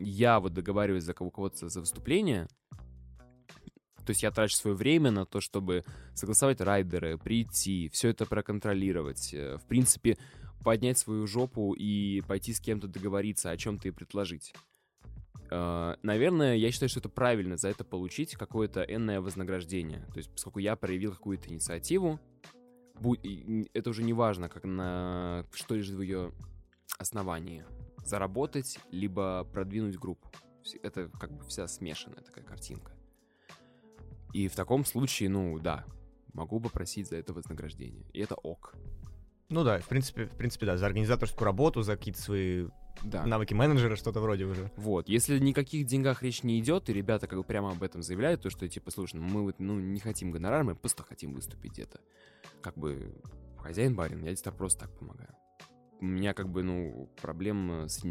я 0.01 0.39
вот 0.39 0.53
договариваюсь 0.53 1.03
за 1.03 1.13
кого- 1.13 1.31
кого-то 1.31 1.69
за 1.69 1.79
выступление, 1.79 2.47
то 4.05 4.09
есть 4.09 4.23
я 4.23 4.31
трачу 4.31 4.55
свое 4.55 4.75
время 4.75 5.11
на 5.11 5.25
то, 5.25 5.41
чтобы 5.41 5.85
согласовать 6.15 6.59
райдеры, 6.59 7.17
прийти, 7.17 7.89
все 7.89 8.09
это 8.09 8.25
проконтролировать, 8.25 9.33
э, 9.33 9.57
в 9.57 9.67
принципе, 9.67 10.17
поднять 10.63 10.97
свою 10.97 11.27
жопу 11.27 11.73
и 11.73 12.21
пойти 12.21 12.53
с 12.53 12.59
кем-то 12.59 12.87
договориться, 12.87 13.51
о 13.51 13.57
чем-то 13.57 13.87
и 13.87 13.91
предложить. 13.91 14.53
Э, 15.49 15.95
Наверное, 16.03 16.55
я 16.55 16.71
считаю, 16.71 16.89
что 16.89 16.99
это 16.99 17.09
правильно 17.09 17.57
за 17.57 17.69
это 17.69 17.83
получить 17.83 18.35
какое-то 18.35 18.81
энное 18.81 19.21
вознаграждение. 19.21 20.05
То 20.13 20.17
есть, 20.17 20.31
поскольку 20.31 20.59
я 20.59 20.75
проявил 20.75 21.11
какую-то 21.13 21.49
инициативу, 21.49 22.19
это 23.73 23.89
уже 23.89 24.03
не 24.03 24.13
важно, 24.13 24.49
как 24.49 24.63
на 24.63 25.45
что 25.53 25.75
лежит 25.75 25.95
в 25.95 26.01
ее 26.01 26.31
основании. 26.99 27.63
Заработать, 28.03 28.79
либо 28.91 29.43
продвинуть 29.53 29.97
группу. 29.97 30.29
Это 30.83 31.09
как 31.19 31.31
бы 31.31 31.43
вся 31.45 31.67
смешанная 31.67 32.21
такая 32.21 32.43
картинка. 32.43 32.93
И 34.33 34.47
в 34.47 34.55
таком 34.55 34.85
случае, 34.85 35.29
ну 35.29 35.59
да, 35.59 35.85
могу 36.33 36.59
попросить 36.59 37.07
за 37.09 37.17
это 37.17 37.33
вознаграждение. 37.33 38.05
И 38.13 38.19
это 38.19 38.35
ок. 38.35 38.75
Ну 39.49 39.63
да, 39.63 39.79
в 39.79 39.87
принципе, 39.87 40.25
в 40.25 40.37
принципе, 40.37 40.65
да, 40.65 40.77
за 40.77 40.85
организаторскую 40.85 41.45
работу, 41.45 41.81
за 41.81 41.97
какие-то 41.97 42.21
свои 42.21 42.67
Да. 43.03 43.25
навыки 43.25 43.53
менеджера, 43.53 43.97
что-то 43.97 44.21
вроде 44.21 44.45
уже. 44.45 44.71
Вот, 44.77 45.09
если 45.09 45.39
никаких 45.39 45.87
деньгах 45.87 46.23
речь 46.23 46.43
не 46.43 46.59
идет, 46.59 46.89
и 46.89 46.93
ребята 46.93 47.27
как 47.27 47.37
бы 47.37 47.43
прямо 47.43 47.71
об 47.71 47.83
этом 47.83 48.01
заявляют, 48.01 48.41
то 48.41 48.49
что 48.49 48.67
типа, 48.69 48.91
слушай, 48.91 49.15
ну 49.17 49.23
мы 49.23 49.43
вот, 49.43 49.59
ну, 49.59 49.77
не 49.79 49.99
хотим 49.99 50.31
гонорар, 50.31 50.63
мы 50.63 50.75
просто 50.75 51.03
хотим 51.03 51.33
выступить 51.33 51.73
где-то. 51.73 51.99
Как 52.61 52.77
бы 52.77 53.13
хозяин 53.57 53.95
барин, 53.95 54.23
я 54.23 54.33
тебе 54.33 54.51
просто 54.53 54.81
так 54.81 54.97
помогаю. 54.97 55.35
У 56.01 56.05
меня 56.05 56.33
как 56.33 56.49
бы, 56.49 56.63
ну, 56.63 57.09
проблем 57.21 57.87
с 57.87 58.03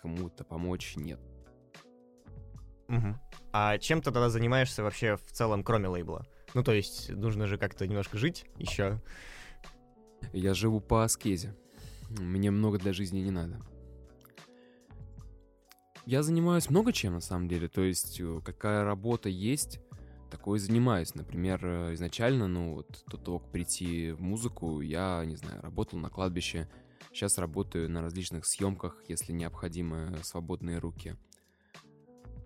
кому-то 0.00 0.44
помочь 0.44 0.94
нет. 0.96 1.20
Мгм. 2.88 3.20
А 3.52 3.78
чем 3.78 4.00
ты 4.00 4.12
тогда 4.12 4.30
занимаешься 4.30 4.82
вообще 4.82 5.16
в 5.16 5.32
целом, 5.32 5.64
кроме 5.64 5.88
лейбла? 5.88 6.26
Ну, 6.54 6.62
то 6.62 6.72
есть, 6.72 7.10
нужно 7.10 7.46
же 7.46 7.58
как-то 7.58 7.86
немножко 7.86 8.16
жить 8.16 8.46
еще. 8.56 9.00
Я 10.32 10.54
живу 10.54 10.80
по 10.80 11.02
аскезе. 11.02 11.56
Мне 12.10 12.50
много 12.50 12.78
для 12.78 12.92
жизни 12.92 13.20
не 13.20 13.30
надо. 13.30 13.60
Я 16.04 16.22
занимаюсь 16.22 16.68
много 16.68 16.92
чем, 16.92 17.14
на 17.14 17.20
самом 17.20 17.48
деле. 17.48 17.68
То 17.68 17.82
есть, 17.82 18.20
э, 18.20 18.40
какая 18.44 18.84
работа 18.84 19.28
есть, 19.28 19.80
такой 20.30 20.58
занимаюсь. 20.58 21.14
Например, 21.14 21.60
э, 21.64 21.94
изначально, 21.94 22.48
ну, 22.48 22.74
вот 22.74 23.04
до 23.06 23.16
того, 23.16 23.38
как 23.38 23.50
прийти 23.50 24.12
в 24.12 24.20
музыку, 24.20 24.80
я, 24.80 25.24
не 25.24 25.36
знаю, 25.36 25.62
работал 25.62 25.98
на 25.98 26.10
кладбище. 26.10 26.68
Сейчас 27.12 27.36
работаю 27.36 27.90
на 27.90 28.00
различных 28.00 28.46
съемках, 28.46 29.02
если 29.06 29.32
необходимы 29.32 30.18
свободные 30.22 30.78
руки. 30.78 31.14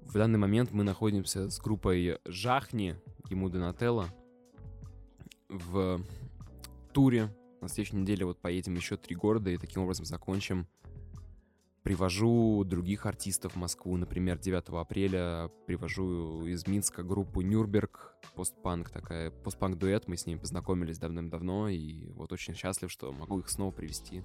В 0.02 0.14
данный 0.14 0.38
момент 0.38 0.72
мы 0.72 0.82
находимся 0.82 1.48
с 1.50 1.58
группой 1.60 2.18
Жахни, 2.24 2.96
ему 3.30 3.48
Донателло, 3.48 4.08
в 5.48 6.00
туре 6.92 7.34
на 7.60 7.68
следующей 7.68 7.96
неделе 7.96 8.24
вот 8.24 8.40
поедем 8.40 8.74
еще 8.74 8.96
три 8.96 9.14
города 9.14 9.50
и 9.50 9.56
таким 9.56 9.82
образом 9.82 10.04
закончим. 10.04 10.66
Привожу 11.86 12.64
других 12.64 13.06
артистов 13.06 13.52
в 13.52 13.56
Москву. 13.56 13.96
Например, 13.96 14.36
9 14.36 14.70
апреля 14.70 15.52
привожу 15.68 16.44
из 16.44 16.66
Минска 16.66 17.04
группу 17.04 17.42
Нюрнберг, 17.42 18.16
постпанк 18.34 18.90
такая, 18.90 19.30
постпанк-дуэт. 19.30 20.08
Мы 20.08 20.16
с 20.16 20.26
ними 20.26 20.40
познакомились 20.40 20.98
давным-давно, 20.98 21.68
и 21.68 22.08
вот 22.08 22.32
очень 22.32 22.56
счастлив, 22.56 22.90
что 22.90 23.12
могу 23.12 23.38
их 23.38 23.48
снова 23.48 23.70
привести. 23.70 24.24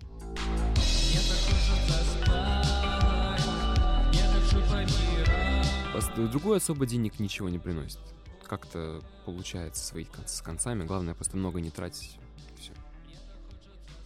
Другой 6.32 6.58
особо 6.58 6.88
денег 6.88 7.19
ничего 7.19 7.47
не 7.47 7.60
приносит. 7.60 8.02
Как-то 8.43 9.04
получается 9.24 9.86
свои 9.86 10.08
с 10.26 10.41
концами. 10.41 10.84
Главное, 10.86 11.13
просто 11.13 11.38
много 11.38 11.62
не 11.62 11.69
тратить. 11.69 12.17
Все. 12.58 12.74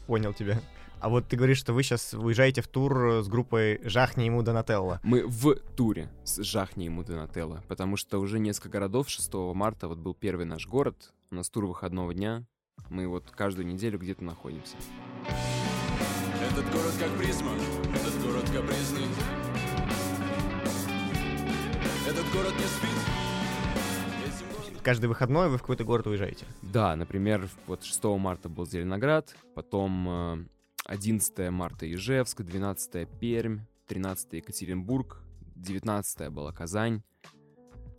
Понял 0.07 0.33
тебя. 0.33 0.59
А 1.05 1.09
вот 1.09 1.27
ты 1.27 1.35
говоришь, 1.35 1.59
что 1.59 1.71
вы 1.71 1.83
сейчас 1.83 2.15
уезжаете 2.15 2.63
в 2.63 2.67
тур 2.67 3.21
с 3.21 3.27
группой 3.27 3.79
Жахни 3.83 4.23
ему 4.23 4.41
Донателло. 4.41 4.99
Мы 5.03 5.23
в 5.27 5.53
туре 5.75 6.09
с 6.23 6.41
Жахни 6.41 6.85
ему 6.85 7.03
Донателло, 7.03 7.63
потому 7.67 7.95
что 7.95 8.17
уже 8.17 8.39
несколько 8.39 8.69
городов, 8.69 9.07
6 9.07 9.31
марта 9.53 9.87
вот 9.87 9.99
был 9.99 10.15
первый 10.15 10.47
наш 10.47 10.65
город, 10.65 11.13
у 11.29 11.35
нас 11.35 11.47
тур 11.51 11.67
выходного 11.67 12.11
дня, 12.11 12.47
мы 12.89 13.07
вот 13.07 13.29
каждую 13.29 13.67
неделю 13.67 13.99
где-то 13.99 14.23
находимся. 14.23 14.77
Этот 16.41 16.65
город 16.71 16.93
как 16.99 17.11
призма, 17.19 17.51
этот 17.93 18.23
город 18.23 18.45
капризный. 18.45 19.05
Этот 22.09 22.25
город 22.33 22.53
не 22.57 22.65
спит. 22.65 23.15
Каждый 24.81 25.05
выходной 25.05 25.49
вы 25.49 25.57
в 25.57 25.61
какой-то 25.61 25.83
город 25.83 26.07
уезжаете. 26.07 26.47
Да, 26.63 26.95
например, 26.95 27.47
вот 27.67 27.83
6 27.83 28.03
марта 28.03 28.49
был 28.49 28.65
Зеленоград, 28.65 29.35
потом 29.53 30.09
э, 30.09 30.45
11 30.85 31.49
марта 31.51 31.91
Ижевск, 31.91 32.41
12 32.41 33.07
Пермь, 33.19 33.59
13 33.87 34.33
Екатеринбург, 34.33 35.21
19 35.55 36.29
была 36.31 36.51
Казань, 36.51 37.01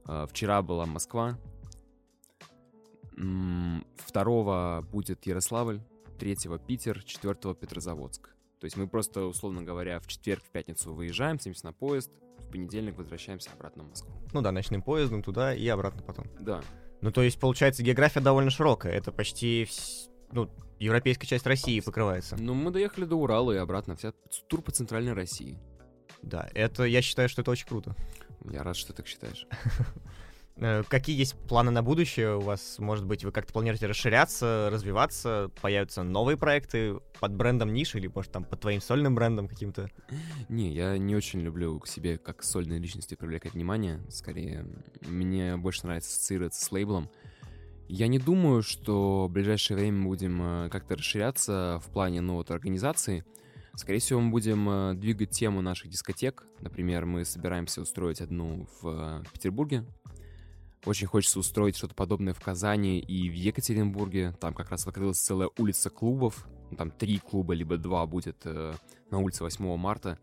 э, 0.09 0.27
вчера 0.31 0.63
была 0.63 0.87
Москва, 0.87 1.39
М, 3.17 3.85
2 4.13 4.83
будет 4.83 5.27
Ярославль, 5.27 5.81
3 6.19 6.59
Питер, 6.59 7.03
4 7.03 7.55
Петрозаводск. 7.55 8.31
То 8.61 8.65
есть 8.65 8.77
мы 8.77 8.89
просто, 8.89 9.25
условно 9.25 9.63
говоря, 9.63 10.01
в 10.01 10.07
четверг, 10.07 10.43
в 10.45 10.51
пятницу 10.51 10.95
выезжаем, 10.95 11.39
садимся 11.39 11.67
на 11.67 11.73
поезд, 11.73 12.11
в 12.39 12.51
понедельник 12.51 12.97
возвращаемся 12.97 13.51
обратно 13.53 13.85
в 13.85 13.89
Москву. 13.91 14.13
Ну 14.33 14.43
да, 14.43 14.53
ночным 14.53 14.83
поездом 14.83 15.23
туда 15.23 15.55
и 15.55 15.67
обратно 15.69 16.03
потом. 16.03 16.27
Да, 16.41 16.63
Ну, 17.03 17.13
то 17.13 17.23
есть, 17.23 17.39
получается, 17.39 17.83
география 17.83 18.21
довольно 18.21 18.51
широкая. 18.51 18.93
Это 18.95 19.13
почти, 19.13 19.69
ну, 20.33 20.51
европейская 20.79 21.27
часть 21.27 21.47
России 21.47 21.81
покрывается. 21.81 22.37
ну 22.37 22.55
мы 22.55 22.71
доехали 22.71 23.05
до 23.05 23.17
Урала 23.17 23.53
и 23.53 23.57
обратно, 23.57 23.97
вся 23.97 24.13
тур 24.49 24.63
по 24.63 24.73
центральной 24.73 25.13
России. 25.13 25.59
Да, 26.23 26.49
это, 26.55 26.85
я 26.85 27.03
считаю, 27.03 27.29
что 27.29 27.43
это 27.43 27.51
очень 27.51 27.67
круто. 27.67 27.95
Я 28.51 28.63
рад, 28.63 28.77
что 28.77 28.89
ты 28.93 28.99
так 28.99 29.07
считаешь. 29.07 29.47
Э, 30.59 30.83
Какие 30.89 31.19
есть 31.19 31.35
планы 31.35 31.71
на 31.71 31.83
будущее 31.83 32.37
у 32.37 32.41
вас? 32.41 32.79
Может 32.79 33.05
быть, 33.05 33.23
вы 33.25 33.31
как-то 33.31 33.53
планируете 33.53 33.87
расширяться, 33.87 34.71
развиваться? 34.73 35.51
Появятся 35.61 36.03
новые 36.03 36.39
проекты 36.39 36.99
под 37.21 37.35
брендом 37.35 37.75
Ниш 37.75 37.95
или, 37.95 38.07
может, 38.07 38.33
там, 38.33 38.45
под 38.45 38.61
твоим 38.61 38.81
сольным 38.81 39.15
брендом 39.15 39.49
каким-то? 39.49 39.91
Не, 40.49 40.73
я 40.73 40.97
не 40.97 41.15
очень 41.15 41.41
люблю 41.41 41.79
к 41.79 41.87
себе 41.87 42.17
как 42.17 42.43
сольной 42.43 42.79
личности 42.79 43.15
привлекать 43.17 43.53
внимание. 43.53 44.01
Скорее, 44.09 44.67
мне 45.03 45.59
больше 45.59 45.85
нравится 45.85 46.09
ассоциироваться 46.11 46.65
с 46.65 46.73
лейблом. 46.73 47.11
Я 47.89 48.09
не 48.09 48.19
думаю, 48.19 48.63
что 48.63 49.29
в 49.29 49.31
ближайшее 49.31 49.77
время 49.77 49.99
мы 49.99 50.09
будем 50.09 50.43
э, 50.43 50.69
как-то 50.71 50.97
расширяться 50.97 51.81
в 51.85 51.93
плане, 51.93 52.21
ну, 52.21 52.35
вот, 52.35 52.51
организации. 52.51 53.25
Скорее 53.75 54.01
всего, 54.01 54.21
мы 54.21 54.31
будем 54.31 54.69
э, 54.69 54.95
двигать 54.95 55.31
тему 55.31 55.61
наших 55.61 55.89
дискотек. 55.89 56.45
Например, 56.61 57.07
мы 57.07 57.25
собираемся 57.25 57.81
устроить 57.81 58.21
одну 58.21 58.67
в 58.81 59.23
э, 59.23 59.25
Петербурге. 59.33 59.85
Очень 60.85 61.07
хочется 61.07 61.39
устроить 61.39 61.77
что-то 61.77 61.95
подобное 61.95 62.35
в 62.35 62.41
Казани 62.41 62.99
и 62.99 63.31
в 63.31 63.35
Екатеринбурге. 63.35 64.35
Там 64.41 64.53
как 64.53 64.71
раз 64.71 64.85
открылась 64.87 65.19
целая 65.19 65.51
улица 65.57 65.89
клубов. 65.89 66.49
Ну, 66.73 66.77
Там 66.77 66.91
три 66.91 67.19
клуба, 67.19 67.55
либо 67.55 67.77
два 67.77 68.05
будет 68.07 68.45
на 68.45 69.19
улице 69.19 69.45
8 69.45 69.77
марта. 69.77 70.19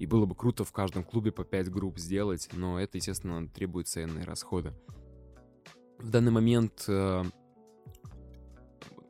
И 0.00 0.06
было 0.06 0.26
бы 0.26 0.34
круто 0.34 0.64
в 0.64 0.72
каждом 0.72 1.04
клубе 1.04 1.30
по 1.30 1.44
5 1.44 1.70
групп 1.70 1.98
сделать, 1.98 2.48
но 2.52 2.80
это, 2.80 2.98
естественно, 2.98 3.46
требует 3.48 3.86
ценные 3.86 4.24
расходы. 4.24 4.72
В 6.00 6.10
данный 6.10 6.32
момент 6.32 6.84
э, 6.88 7.24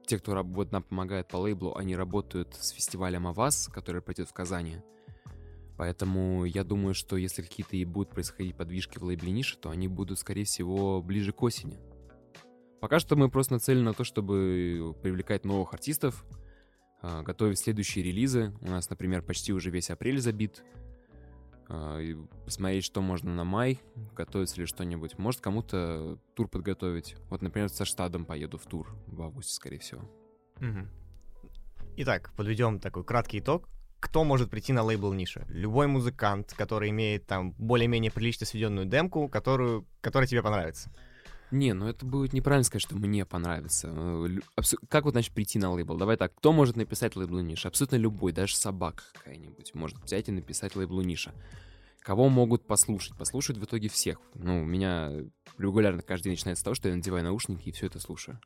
те, 0.07 0.19
кто 0.19 0.35
раб- 0.35 0.49
вот 0.49 0.73
нам 0.73 0.83
помогает 0.83 1.29
по 1.29 1.37
лейблу, 1.37 1.77
они 1.77 1.95
работают 1.95 2.55
с 2.57 2.71
фестивалем 2.71 3.29
Аваз, 3.29 3.71
который 3.73 4.03
пройдет 4.03 4.29
в 4.29 4.33
Казани. 4.33 4.79
Поэтому 5.79 6.45
я 6.45 6.65
думаю, 6.65 6.93
что 6.95 7.17
если 7.17 7.43
какие-то 7.43 7.77
и 7.77 7.85
будут 7.85 8.11
происходить 8.11 8.57
подвижки 8.57 8.99
в 8.99 9.05
лейбле 9.05 9.31
Ниша, 9.31 9.57
то 9.57 9.71
они 9.71 9.89
будут, 9.89 10.19
скорее 10.19 10.45
всего, 10.45 11.01
ближе 11.01 11.33
к 11.33 11.43
осени. 11.43 11.79
Пока 12.81 12.99
что 12.99 13.15
мы 13.15 13.31
просто 13.31 13.55
нацелены 13.55 13.85
на 13.85 13.95
то, 13.95 14.05
чтобы 14.05 14.95
привлекать 15.01 15.45
новых 15.45 15.73
артистов, 15.73 16.25
а, 17.03 17.23
готовить 17.23 17.59
следующие 17.59 18.05
релизы. 18.05 18.53
У 18.61 18.67
нас, 18.69 18.91
например, 18.91 19.23
почти 19.23 19.53
уже 19.53 19.71
весь 19.71 19.91
апрель 19.91 20.21
забит. 20.21 20.63
А, 21.73 22.01
Посмотреть, 22.45 22.85
что 22.85 23.01
можно 23.01 23.33
на 23.33 23.45
май, 23.45 23.81
готовится 24.17 24.61
ли 24.61 24.67
что-нибудь. 24.67 25.17
Может, 25.19 25.41
кому-то 25.41 26.19
тур 26.35 26.49
подготовить. 26.49 27.15
Вот, 27.31 27.43
например, 27.43 27.69
со 27.69 27.85
штадом 27.85 28.25
поеду 28.25 28.59
в 28.59 28.67
тур 28.67 28.93
в 29.07 29.23
августе, 29.23 29.55
скорее 29.55 29.79
всего. 29.79 30.03
Мгм. 30.59 30.91
Итак, 31.97 32.33
подведем 32.37 32.81
такой 32.81 33.05
краткий 33.05 33.39
итог. 33.39 33.69
Кто 34.01 34.25
может 34.25 34.51
прийти 34.51 34.73
на 34.73 34.83
лейбл 34.83 35.13
Ниша? 35.13 35.47
Любой 35.49 35.87
музыкант, 35.87 36.55
который 36.57 36.91
имеет 36.91 37.27
там 37.27 37.53
более-менее 37.53 38.11
прилично 38.11 38.47
сведенную 38.47 38.87
демку, 38.87 39.29
которую, 39.29 39.87
которая 40.01 40.27
тебе 40.27 40.43
понравится. 40.43 40.91
Не, 41.51 41.73
ну 41.73 41.89
это 41.89 42.07
будет 42.07 42.33
неправильно 42.33 42.65
сказать, 42.65 42.83
что 42.83 42.97
мне 42.97 43.25
понравится. 43.27 43.89
Э, 43.93 44.29
Как 44.89 45.05
вот, 45.05 45.13
значит, 45.13 45.35
прийти 45.35 45.59
на 45.59 45.73
лейбл? 45.73 45.97
Давай 45.97 46.17
так, 46.17 46.35
кто 46.35 46.53
может 46.53 46.77
написать 46.77 47.17
лейблу 47.17 47.41
Ниша? 47.41 47.69
Абсолютно 47.69 47.97
любой, 47.97 48.33
даже 48.33 48.55
собака 48.55 49.03
какая-нибудь 49.15 49.75
может 49.75 49.99
взять 50.03 50.29
и 50.29 50.33
написать 50.33 50.77
лейблу 50.77 51.03
Ниша. 51.03 51.33
Кого 52.01 52.29
могут 52.29 52.67
послушать? 52.67 53.17
Послушают 53.17 53.59
в 53.59 53.65
итоге 53.65 53.89
всех. 53.89 54.19
Ну, 54.35 54.63
у 54.63 54.65
меня 54.65 55.13
регулярно 55.59 56.03
каждый 56.03 56.25
день 56.25 56.33
начинается 56.33 56.63
с 56.63 56.65
того, 56.65 56.75
что 56.75 56.89
я 56.89 56.95
надеваю 56.95 57.25
наушники 57.25 57.69
и 57.69 57.73
все 57.73 57.87
это 57.87 57.99
слушаю. 58.01 58.41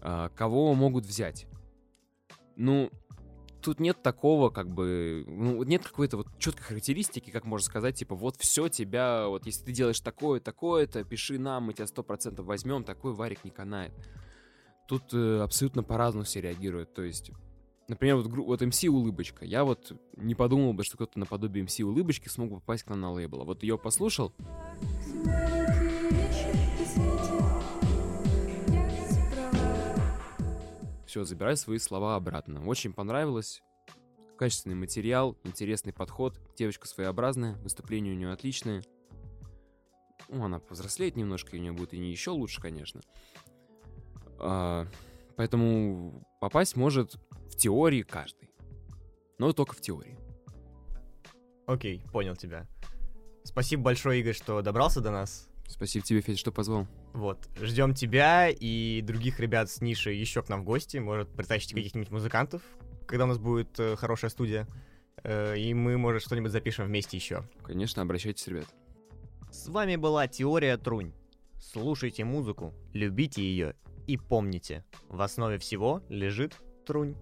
А, 0.00 0.28
Кого 0.30 0.74
могут 0.74 1.06
взять? 1.06 1.46
Ну, 2.56 2.90
тут 3.62 3.80
нет 3.80 4.02
такого, 4.02 4.50
как 4.50 4.68
бы, 4.68 5.24
ну, 5.26 5.62
нет 5.62 5.82
какой-то 5.82 6.18
вот 6.18 6.26
четкой 6.38 6.64
характеристики, 6.64 7.30
как 7.30 7.44
можно 7.44 7.64
сказать, 7.64 7.96
типа, 7.96 8.14
вот 8.14 8.36
все 8.36 8.68
тебя, 8.68 9.28
вот 9.28 9.46
если 9.46 9.64
ты 9.64 9.72
делаешь 9.72 10.00
такое, 10.00 10.40
такое-то, 10.40 11.04
пиши 11.04 11.38
нам, 11.38 11.64
мы 11.64 11.72
тебя 11.72 11.86
сто 11.86 12.02
процентов 12.02 12.46
возьмем, 12.46 12.84
такой 12.84 13.12
варик 13.14 13.44
не 13.44 13.50
канает. 13.50 13.92
Тут 14.86 15.14
э, 15.14 15.40
абсолютно 15.40 15.82
по-разному 15.82 16.24
все 16.24 16.40
реагируют, 16.40 16.92
то 16.92 17.02
есть, 17.02 17.30
например, 17.88 18.16
вот, 18.16 18.26
вот 18.26 18.62
MC 18.62 18.88
Улыбочка. 18.88 19.44
Я 19.44 19.64
вот 19.64 19.92
не 20.16 20.34
подумал 20.34 20.74
бы, 20.74 20.84
что 20.84 20.96
кто-то 20.96 21.18
наподобие 21.18 21.64
MC 21.64 21.82
Улыбочки 21.82 22.28
смог 22.28 22.50
попасть 22.50 22.82
к 22.82 22.90
нам 22.90 23.00
на 23.00 23.12
лейбл. 23.12 23.42
А 23.42 23.44
Вот 23.44 23.62
ее 23.62 23.78
послушал, 23.78 24.34
все, 31.12 31.24
забирай 31.24 31.58
свои 31.58 31.76
слова 31.76 32.16
обратно. 32.16 32.66
Очень 32.66 32.94
понравилось. 32.94 33.62
Качественный 34.38 34.76
материал, 34.76 35.36
интересный 35.44 35.92
подход. 35.92 36.40
Девочка 36.56 36.88
своеобразная, 36.88 37.54
выступление 37.56 38.14
у 38.14 38.16
нее 38.16 38.32
отличное. 38.32 38.82
Ну, 40.30 40.42
она 40.42 40.58
повзрослеет 40.58 41.14
немножко, 41.14 41.54
и 41.54 41.58
у 41.58 41.62
нее 41.62 41.72
будет 41.72 41.92
и 41.92 41.98
не 41.98 42.10
еще 42.10 42.30
лучше, 42.30 42.62
конечно. 42.62 43.02
А, 44.38 44.86
поэтому 45.36 46.26
попасть 46.40 46.76
может 46.76 47.16
в 47.46 47.56
теории 47.58 48.00
каждый. 48.00 48.48
Но 49.36 49.52
только 49.52 49.74
в 49.74 49.82
теории. 49.82 50.18
Окей, 51.66 52.02
понял 52.10 52.36
тебя. 52.36 52.66
Спасибо 53.44 53.82
большое, 53.82 54.20
Игорь, 54.20 54.32
что 54.32 54.62
добрался 54.62 55.02
до 55.02 55.10
нас. 55.10 55.51
Спасибо 55.72 56.04
тебе, 56.04 56.20
Федя, 56.20 56.38
что 56.38 56.52
позвал. 56.52 56.86
Вот, 57.14 57.48
ждем 57.60 57.94
тебя 57.94 58.50
и 58.50 59.00
других 59.00 59.40
ребят 59.40 59.70
с 59.70 59.80
ниши 59.80 60.12
еще 60.12 60.42
к 60.42 60.48
нам 60.50 60.60
в 60.60 60.64
гости. 60.64 60.98
Может, 60.98 61.30
притащите 61.30 61.74
каких-нибудь 61.74 62.10
музыкантов, 62.10 62.60
когда 63.06 63.24
у 63.24 63.28
нас 63.28 63.38
будет 63.38 63.80
э, 63.80 63.96
хорошая 63.96 64.30
студия. 64.30 64.68
Э, 65.24 65.56
и 65.56 65.72
мы, 65.72 65.96
может, 65.96 66.22
что-нибудь 66.22 66.52
запишем 66.52 66.86
вместе 66.86 67.16
еще. 67.16 67.48
Конечно, 67.62 68.02
обращайтесь, 68.02 68.46
ребят. 68.48 68.66
С 69.50 69.68
вами 69.68 69.96
была 69.96 70.28
Теория 70.28 70.76
Трунь. 70.76 71.12
Слушайте 71.58 72.24
музыку, 72.24 72.74
любите 72.92 73.42
ее 73.42 73.74
и 74.06 74.18
помните, 74.18 74.84
в 75.08 75.22
основе 75.22 75.58
всего 75.58 76.02
лежит 76.10 76.54
Трунь. 76.86 77.16